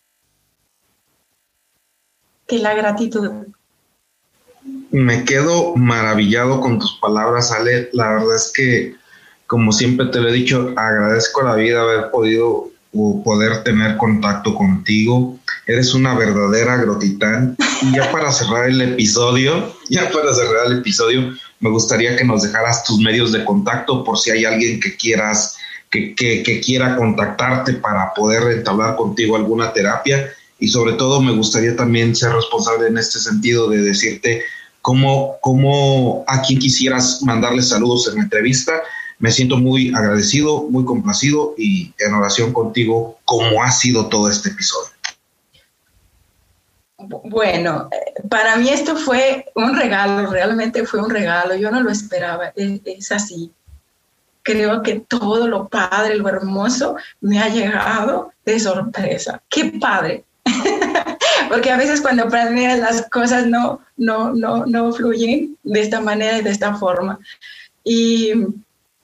[2.48, 3.32] Que la gratitud.
[4.92, 7.90] Me quedo maravillado con tus palabras, Ale.
[7.94, 9.02] La verdad es que,
[9.54, 12.72] como siempre te lo he dicho, agradezco la vida haber podido
[13.24, 15.38] poder tener contacto contigo.
[15.68, 17.56] Eres una verdadera grotitán.
[17.84, 22.42] Y ya para cerrar el episodio, ya para cerrar el episodio, me gustaría que nos
[22.42, 25.56] dejaras tus medios de contacto por si hay alguien que quieras,
[25.92, 30.34] que, que, quiera contactarte para poder entablar contigo alguna terapia.
[30.58, 34.42] Y sobre todo me gustaría también ser responsable en este sentido de decirte
[34.82, 38.82] cómo, cómo a quien quisieras mandarle saludos en la entrevista
[39.24, 44.50] me siento muy agradecido, muy complacido y en oración contigo, como ha sido todo este
[44.50, 44.92] episodio.
[46.98, 47.90] Bueno,
[48.30, 53.12] para mí esto fue un regalo, realmente fue un regalo, yo no lo esperaba, es,
[53.14, 53.50] así.
[54.42, 59.42] Creo que todo lo padre, lo hermoso me ha llegado de sorpresa.
[59.48, 60.26] ¡Qué padre!
[61.50, 66.40] Porque a veces cuando planeas las cosas no, no, no, no fluyen de esta manera
[66.40, 67.20] y de esta forma.
[67.86, 68.34] Y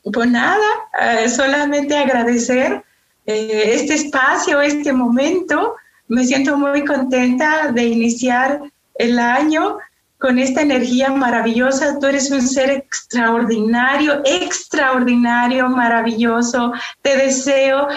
[0.04, 0.66] pues nada,
[1.02, 2.84] eh, solamente agradecer
[3.26, 5.76] eh, este espacio, este momento.
[6.08, 8.62] Me siento muy contenta de iniciar
[8.96, 9.78] el año
[10.20, 11.98] con esta energía maravillosa.
[12.00, 16.74] Tú eres un ser extraordinario, extraordinario, maravilloso.
[17.02, 17.88] Te deseo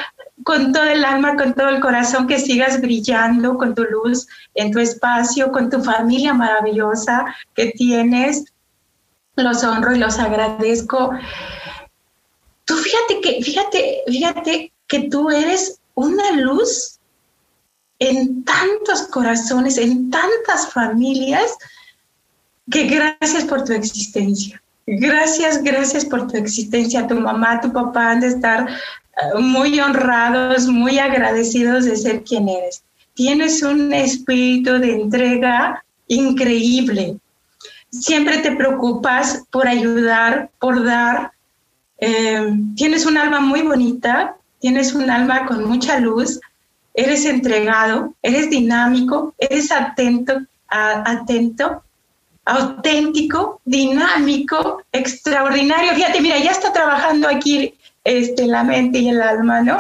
[0.45, 4.73] con todo el alma, con todo el corazón que sigas brillando con tu luz en
[4.73, 7.25] tu espacio, con tu familia maravillosa
[7.55, 8.45] que tienes.
[9.35, 11.13] Los honro y los agradezco.
[12.65, 16.99] Tú fíjate que, fíjate, fíjate que tú eres una luz
[17.99, 21.57] en tantos corazones, en tantas familias,
[22.71, 24.63] que gracias por tu existencia.
[24.87, 27.07] Gracias, gracias por tu existencia.
[27.07, 32.49] Tu mamá, tu papá han de estar eh, muy honrados, muy agradecidos de ser quien
[32.49, 32.83] eres.
[33.15, 37.17] Tienes un espíritu de entrega increíble.
[37.91, 41.33] Siempre te preocupas por ayudar, por dar,
[42.05, 46.41] eh, tienes un alma muy bonita, tienes un alma con mucha luz,
[46.95, 50.35] eres entregado, eres dinámico, eres atento,
[50.67, 51.85] atento,
[52.45, 55.95] auténtico, dinámico, extraordinario.
[55.95, 57.73] Fíjate, mira, ya está trabajando aquí
[58.03, 59.79] este, la mente y el alma, ¿no?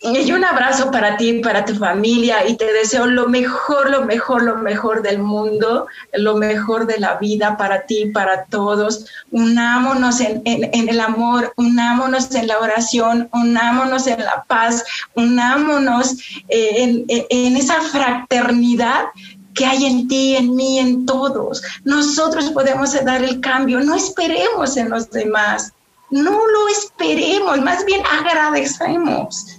[0.00, 4.44] Y un abrazo para ti, para tu familia y te deseo lo mejor, lo mejor,
[4.44, 9.06] lo mejor del mundo, lo mejor de la vida para ti, para todos.
[9.32, 14.84] Unámonos en, en, el amor, unámonos en la oración, unámonos en la paz,
[15.16, 16.12] unámonos
[16.48, 19.06] eh, en, en esa fraternidad
[19.52, 21.60] que hay en ti, en mí, en todos.
[21.82, 25.72] Nosotros podemos dar el cambio, no esperemos en los demás,
[26.10, 29.57] no lo esperemos, más bien agradecemos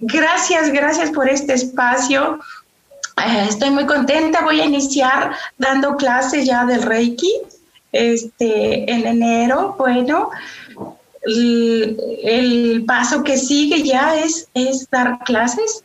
[0.00, 2.40] Gracias, gracias por este espacio.
[3.18, 4.42] Eh, estoy muy contenta.
[4.42, 7.32] Voy a iniciar dando clases ya del Reiki
[7.92, 9.74] este, en enero.
[9.78, 10.30] Bueno,
[11.22, 15.84] el, paso que sigue ya es, es dar clases.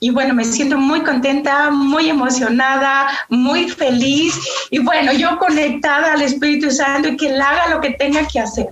[0.00, 4.38] Y bueno, me siento muy contenta, muy emocionada, muy feliz.
[4.70, 8.40] Y bueno, yo conectada al Espíritu Santo y que él haga lo que tenga que
[8.40, 8.68] hacer.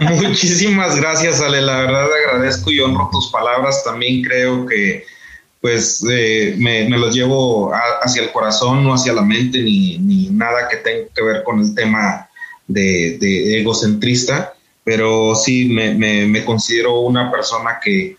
[0.00, 1.60] Muchísimas gracias, Ale.
[1.60, 3.82] La verdad agradezco y honro tus palabras.
[3.84, 5.04] También creo que
[5.64, 7.72] pues eh, me, los llevo
[8.02, 11.74] hacia el corazón, no hacia la mente, ni, nada que tenga que ver con el
[11.74, 12.28] tema
[12.66, 13.16] de,
[13.60, 14.52] egocentrista,
[14.84, 18.18] pero sí me, considero una persona que,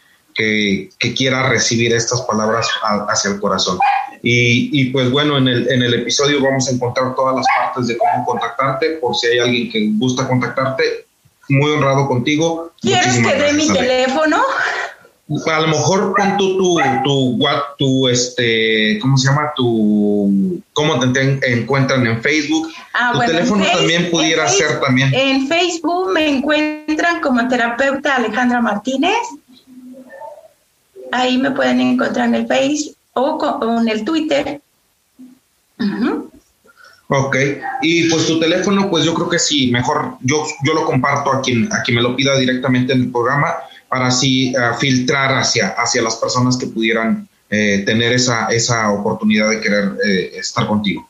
[1.15, 2.67] quiera recibir estas palabras
[3.09, 3.77] hacia el corazón.
[4.23, 7.95] Y, pues bueno, en el, en el episodio vamos a encontrar todas las partes de
[7.95, 11.05] cómo contactarte, por si hay alguien que gusta contactarte,
[11.49, 12.71] muy honrado contigo.
[12.81, 14.37] ¿Quieres que dé mi teléfono?
[15.27, 17.39] A lo mejor pon tú tu, tu,
[17.79, 19.51] tu, este, ¿cómo se llama?
[19.55, 22.71] Tu, ¿cómo te encuentran en Facebook?
[22.93, 25.11] Ah, tu teléfono también pudiera ser también.
[25.13, 29.17] En Facebook me encuentran como terapeuta Alejandra Martínez.
[31.11, 34.61] Ahí me pueden encontrar en el Face o con, el Twitter.
[37.07, 37.37] Ok,
[37.83, 41.41] y pues tu teléfono, pues yo creo que sí, mejor yo, yo lo comparto a
[41.41, 43.53] quien, a quien me lo pida directamente en el programa
[43.87, 49.51] para así eh, filtrar hacia, hacia las personas que pudieran eh, tener esa, esa oportunidad
[49.51, 51.07] de querer eh, estar contigo.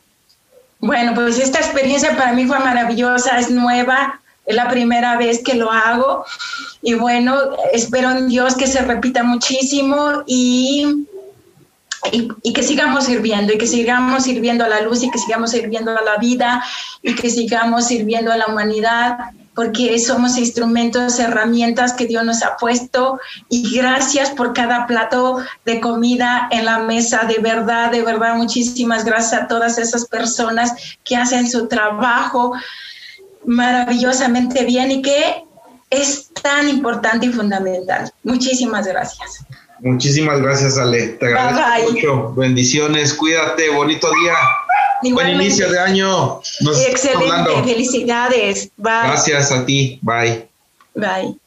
[0.79, 5.55] Bueno, pues esta experiencia para mí fue maravillosa, es nueva, es la primera vez que
[5.55, 6.25] lo hago
[6.81, 7.37] y bueno,
[7.71, 11.07] espero en Dios que se repita muchísimo y,
[12.11, 15.91] y, que sigamos sirviendo y que sigamos sirviendo a la luz y que sigamos sirviendo
[15.91, 16.63] a la vida
[17.01, 19.17] y que sigamos sirviendo a la humanidad
[19.53, 25.79] porque somos instrumentos, herramientas que Dios nos ha puesto y gracias por cada plato de
[25.79, 30.73] comida en la mesa, de verdad, de verdad, muchísimas gracias a todas esas personas
[31.05, 32.53] que hacen su trabajo
[33.45, 35.45] maravillosamente bien y que
[35.89, 38.11] es tan importante y fundamental.
[38.23, 39.45] Muchísimas gracias.
[39.79, 41.07] Muchísimas gracias, Ale.
[41.09, 42.33] Te agradezco mucho.
[42.35, 44.35] Bendiciones, cuídate, bonito día.
[45.13, 46.39] Buen inicio de año.
[46.87, 48.69] Excelente, felicidades.
[48.77, 49.99] Gracias a ti.
[50.01, 50.47] Bye.
[50.95, 51.37] Bye.